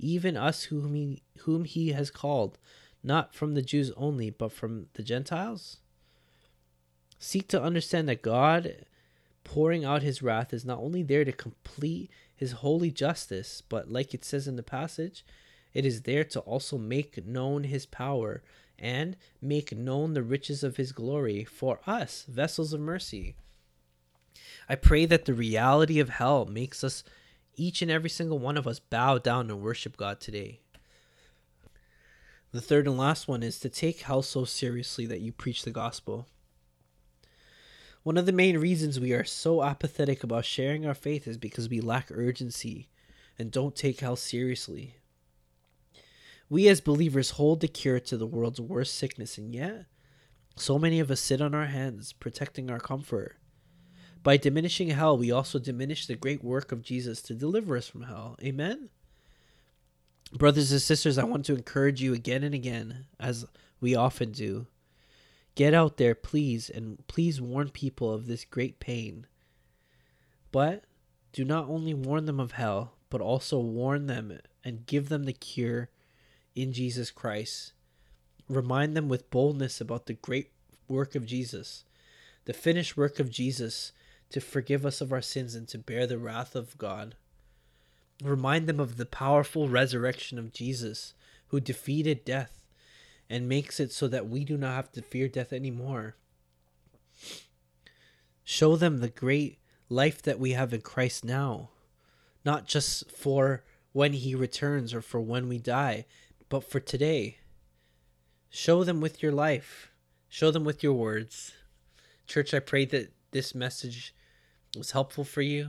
Even 0.00 0.36
us 0.36 0.64
whom 0.64 0.94
he, 0.94 1.22
whom 1.40 1.64
he 1.64 1.90
has 1.90 2.10
called, 2.10 2.58
not 3.02 3.34
from 3.34 3.54
the 3.54 3.62
Jews 3.62 3.92
only, 3.96 4.30
but 4.30 4.52
from 4.52 4.86
the 4.94 5.02
Gentiles? 5.02 5.78
Seek 7.18 7.48
to 7.48 7.62
understand 7.62 8.08
that 8.08 8.22
God 8.22 8.86
pouring 9.44 9.84
out 9.84 10.02
his 10.02 10.22
wrath 10.22 10.52
is 10.52 10.64
not 10.64 10.78
only 10.78 11.02
there 11.02 11.24
to 11.24 11.32
complete 11.32 12.10
his 12.34 12.52
holy 12.52 12.90
justice, 12.90 13.62
but 13.68 13.90
like 13.90 14.14
it 14.14 14.24
says 14.24 14.48
in 14.48 14.56
the 14.56 14.62
passage, 14.62 15.24
it 15.74 15.84
is 15.84 16.02
there 16.02 16.24
to 16.24 16.40
also 16.40 16.78
make 16.78 17.26
known 17.26 17.64
his 17.64 17.86
power 17.86 18.42
and 18.78 19.16
make 19.40 19.76
known 19.76 20.14
the 20.14 20.22
riches 20.22 20.64
of 20.64 20.76
his 20.76 20.92
glory 20.92 21.44
for 21.44 21.80
us, 21.86 22.24
vessels 22.28 22.72
of 22.72 22.80
mercy. 22.80 23.36
I 24.68 24.74
pray 24.74 25.04
that 25.06 25.26
the 25.26 25.34
reality 25.34 26.00
of 26.00 26.08
hell 26.08 26.46
makes 26.46 26.82
us 26.82 27.04
each 27.60 27.82
and 27.82 27.90
every 27.90 28.10
single 28.10 28.38
one 28.38 28.56
of 28.56 28.66
us 28.66 28.78
bow 28.78 29.18
down 29.18 29.50
and 29.50 29.60
worship 29.60 29.96
God 29.96 30.20
today. 30.20 30.60
The 32.52 32.60
third 32.60 32.86
and 32.86 32.96
last 32.96 33.28
one 33.28 33.42
is 33.42 33.60
to 33.60 33.68
take 33.68 34.00
hell 34.00 34.22
so 34.22 34.44
seriously 34.44 35.06
that 35.06 35.20
you 35.20 35.30
preach 35.30 35.62
the 35.62 35.70
gospel. 35.70 36.26
One 38.02 38.16
of 38.16 38.24
the 38.24 38.32
main 38.32 38.56
reasons 38.56 38.98
we 38.98 39.12
are 39.12 39.24
so 39.24 39.62
apathetic 39.62 40.24
about 40.24 40.46
sharing 40.46 40.86
our 40.86 40.94
faith 40.94 41.28
is 41.28 41.36
because 41.36 41.68
we 41.68 41.80
lack 41.80 42.08
urgency 42.10 42.88
and 43.38 43.50
don't 43.50 43.76
take 43.76 44.00
hell 44.00 44.16
seriously. 44.16 44.96
We 46.48 46.66
as 46.66 46.80
believers 46.80 47.32
hold 47.32 47.60
the 47.60 47.68
cure 47.68 48.00
to 48.00 48.16
the 48.16 48.26
world's 48.26 48.60
worst 48.60 48.94
sickness, 48.96 49.38
and 49.38 49.54
yet, 49.54 49.84
so 50.56 50.78
many 50.78 50.98
of 50.98 51.10
us 51.10 51.20
sit 51.20 51.40
on 51.40 51.54
our 51.54 51.66
hands 51.66 52.12
protecting 52.14 52.70
our 52.70 52.80
comfort. 52.80 53.36
By 54.22 54.36
diminishing 54.36 54.90
hell, 54.90 55.16
we 55.16 55.30
also 55.30 55.58
diminish 55.58 56.06
the 56.06 56.14
great 56.14 56.44
work 56.44 56.72
of 56.72 56.82
Jesus 56.82 57.22
to 57.22 57.34
deliver 57.34 57.76
us 57.76 57.88
from 57.88 58.02
hell. 58.02 58.36
Amen? 58.42 58.90
Brothers 60.32 60.70
and 60.72 60.80
sisters, 60.80 61.16
I 61.16 61.24
want 61.24 61.46
to 61.46 61.54
encourage 61.54 62.02
you 62.02 62.12
again 62.12 62.44
and 62.44 62.54
again, 62.54 63.06
as 63.18 63.46
we 63.80 63.94
often 63.94 64.30
do. 64.32 64.66
Get 65.54 65.74
out 65.74 65.96
there, 65.96 66.14
please, 66.14 66.70
and 66.70 67.06
please 67.08 67.40
warn 67.40 67.70
people 67.70 68.12
of 68.12 68.26
this 68.26 68.44
great 68.44 68.78
pain. 68.78 69.26
But 70.52 70.84
do 71.32 71.44
not 71.44 71.68
only 71.68 71.94
warn 71.94 72.26
them 72.26 72.40
of 72.40 72.52
hell, 72.52 72.94
but 73.08 73.20
also 73.20 73.58
warn 73.58 74.06
them 74.06 74.38
and 74.64 74.86
give 74.86 75.08
them 75.08 75.24
the 75.24 75.32
cure 75.32 75.88
in 76.54 76.72
Jesus 76.72 77.10
Christ. 77.10 77.72
Remind 78.48 78.96
them 78.96 79.08
with 79.08 79.30
boldness 79.30 79.80
about 79.80 80.06
the 80.06 80.14
great 80.14 80.50
work 80.88 81.14
of 81.14 81.26
Jesus, 81.26 81.84
the 82.44 82.52
finished 82.52 82.96
work 82.96 83.18
of 83.18 83.30
Jesus 83.30 83.92
to 84.30 84.40
forgive 84.40 84.86
us 84.86 85.00
of 85.00 85.12
our 85.12 85.22
sins 85.22 85.54
and 85.54 85.68
to 85.68 85.78
bear 85.78 86.06
the 86.06 86.18
wrath 86.18 86.54
of 86.54 86.78
God. 86.78 87.14
Remind 88.22 88.66
them 88.66 88.80
of 88.80 88.96
the 88.96 89.06
powerful 89.06 89.68
resurrection 89.68 90.38
of 90.38 90.52
Jesus, 90.52 91.14
who 91.48 91.60
defeated 91.60 92.24
death 92.24 92.64
and 93.28 93.48
makes 93.48 93.80
it 93.80 93.92
so 93.92 94.08
that 94.08 94.28
we 94.28 94.44
do 94.44 94.56
not 94.56 94.74
have 94.74 94.92
to 94.92 95.02
fear 95.02 95.28
death 95.28 95.52
anymore. 95.52 96.16
Show 98.44 98.76
them 98.76 98.98
the 98.98 99.08
great 99.08 99.58
life 99.88 100.22
that 100.22 100.38
we 100.38 100.52
have 100.52 100.72
in 100.72 100.80
Christ 100.80 101.24
now, 101.24 101.70
not 102.44 102.66
just 102.66 103.10
for 103.10 103.62
when 103.92 104.12
he 104.12 104.34
returns 104.34 104.94
or 104.94 105.02
for 105.02 105.20
when 105.20 105.48
we 105.48 105.58
die, 105.58 106.06
but 106.48 106.64
for 106.64 106.80
today. 106.80 107.38
Show 108.48 108.84
them 108.84 109.00
with 109.00 109.22
your 109.22 109.32
life, 109.32 109.90
show 110.28 110.50
them 110.50 110.64
with 110.64 110.82
your 110.82 110.92
words. 110.92 111.52
Church, 112.26 112.52
I 112.52 112.60
pray 112.60 112.84
that 112.86 113.12
this 113.30 113.54
message 113.54 114.14
was 114.76 114.92
helpful 114.92 115.24
for 115.24 115.42
you. 115.42 115.68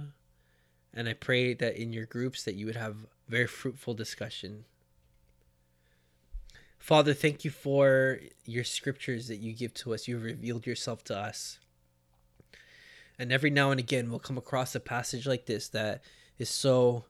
And 0.93 1.07
I 1.07 1.13
pray 1.13 1.53
that 1.53 1.77
in 1.77 1.93
your 1.93 2.05
groups 2.05 2.43
that 2.43 2.55
you 2.55 2.65
would 2.65 2.75
have 2.75 3.07
very 3.27 3.47
fruitful 3.47 3.93
discussion. 3.93 4.65
Father, 6.77 7.13
thank 7.13 7.45
you 7.45 7.51
for 7.51 8.19
your 8.43 8.63
scriptures 8.63 9.27
that 9.27 9.37
you 9.37 9.53
give 9.53 9.73
to 9.75 9.93
us. 9.93 10.07
You've 10.07 10.23
revealed 10.23 10.65
yourself 10.65 11.03
to 11.05 11.17
us. 11.17 11.59
And 13.17 13.31
every 13.31 13.51
now 13.51 13.71
and 13.71 13.79
again, 13.79 14.09
we'll 14.09 14.19
come 14.19 14.37
across 14.37 14.73
a 14.73 14.79
passage 14.79 15.27
like 15.27 15.45
this 15.45 15.69
that 15.69 16.01
is 16.39 16.49
so, 16.49 17.05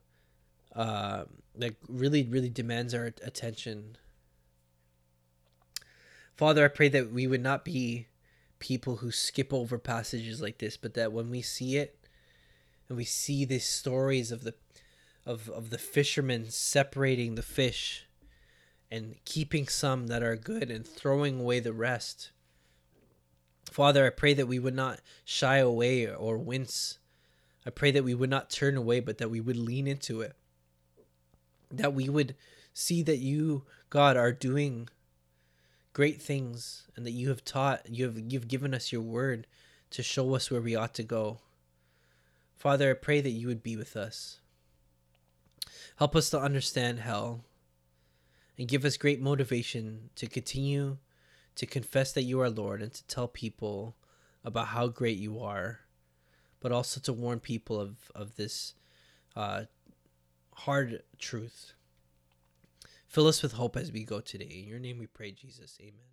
uh, 0.76 1.24
that 1.56 1.76
really, 1.88 2.24
really 2.24 2.50
demands 2.50 2.94
our 2.94 3.06
attention. 3.06 3.98
Father, 6.36 6.66
I 6.66 6.68
pray 6.68 6.89
that 6.89 7.12
we 7.12 7.28
would 7.28 7.42
not 7.42 7.64
be 7.64 8.08
people 8.62 8.97
who 8.97 9.12
skip 9.12 9.53
over 9.53 9.78
passages 9.78 10.41
like 10.41 10.59
this, 10.59 10.78
but 10.78 10.93
that 10.93 11.12
when 11.12 11.30
we 11.30 11.41
see 11.41 11.76
it 11.76 11.99
and 12.88 12.97
we 12.97 13.03
see 13.03 13.43
these 13.43 13.66
stories 13.66 14.32
of 14.32 14.45
the 14.45 14.53
of, 15.26 15.49
of 15.49 15.70
the 15.70 15.78
fishermen 15.78 16.49
separating 16.49 17.36
the 17.36 17.43
fish 17.43 18.07
and 18.89 19.16
keeping 19.26 19.68
some 19.68 20.07
that 20.07 20.24
are 20.24 20.36
good 20.36 20.72
and 20.72 20.88
throwing 20.88 21.39
away 21.39 21.59
the 21.59 21.74
rest. 21.74 22.32
Father, 23.70 24.05
I 24.05 24.09
pray 24.09 24.34
that 24.34 24.47
we 24.47 24.59
would 24.59 24.74
not 24.74 24.99
shy 25.24 25.57
away 25.57 26.07
or 26.07 26.38
wince. 26.38 26.97
I 27.66 27.70
pray 27.70 27.91
that 27.91 28.03
we 28.03 28.16
would 28.16 28.30
not 28.30 28.49
turn 28.49 28.76
away, 28.76 28.99
but 28.99 29.20
that 29.20 29.30
we 29.30 29.39
would 29.39 29.57
lean 29.57 29.88
into 29.88 30.22
it. 30.22 30.36
That 31.70 31.93
we 31.93 32.09
would 32.09 32.36
see 32.74 33.03
that 33.03 33.18
you, 33.18 33.64
God, 33.89 34.18
are 34.18 34.32
doing 34.32 34.89
great 35.94 36.22
things 36.22 36.88
and 36.96 37.06
that 37.06 37.12
you 37.12 37.30
have 37.30 37.44
taught, 37.44 37.89
you 37.89 38.06
have 38.06 38.18
you've 38.18 38.48
given 38.48 38.74
us 38.74 38.92
your 38.92 39.02
word 39.02 39.48
to 39.92 40.04
show 40.04 40.34
us 40.36 40.50
where 40.50 40.62
we 40.62 40.76
ought 40.76 40.94
to 40.96 41.04
go. 41.04 41.39
Father, 42.58 42.92
I 42.92 42.94
pray 42.94 43.22
that 43.22 43.32
you 43.32 43.48
would 43.48 43.64
be 43.64 43.76
with 43.76 43.96
us. 43.96 44.39
Help 45.98 46.16
us 46.16 46.30
to 46.30 46.39
understand 46.39 47.00
hell 47.00 47.44
and 48.58 48.68
give 48.68 48.86
us 48.86 48.98
great 48.98 49.22
motivation 49.22 50.10
to 50.16 50.28
continue 50.28 50.98
to 51.56 51.66
confess 51.66 52.12
that 52.14 52.24
you 52.24 52.39
are 52.39 52.50
Lord 52.50 52.82
and 52.82 52.94
to 52.94 53.06
tell 53.08 53.28
people 53.28 53.96
about 54.44 54.68
how 54.68 54.88
great 54.88 55.18
you 55.18 55.39
are, 55.39 55.82
but 56.60 56.72
also 56.72 57.00
to 57.02 57.14
warn 57.14 57.39
people 57.39 57.80
of, 57.80 57.96
of 58.16 58.36
this 58.36 58.74
uh, 59.36 59.64
hard 60.56 61.04
truth. 61.20 61.74
Fill 63.12 63.28
us 63.28 63.43
with 63.43 63.51
hope 63.51 63.76
as 63.76 63.91
we 63.91 64.05
go 64.05 64.22
today. 64.22 64.45
In 64.64 64.70
your 64.70 64.80
name 64.80 64.97
we 64.97 65.05
pray, 65.05 65.34
Jesus. 65.34 65.78
Amen. 65.82 66.11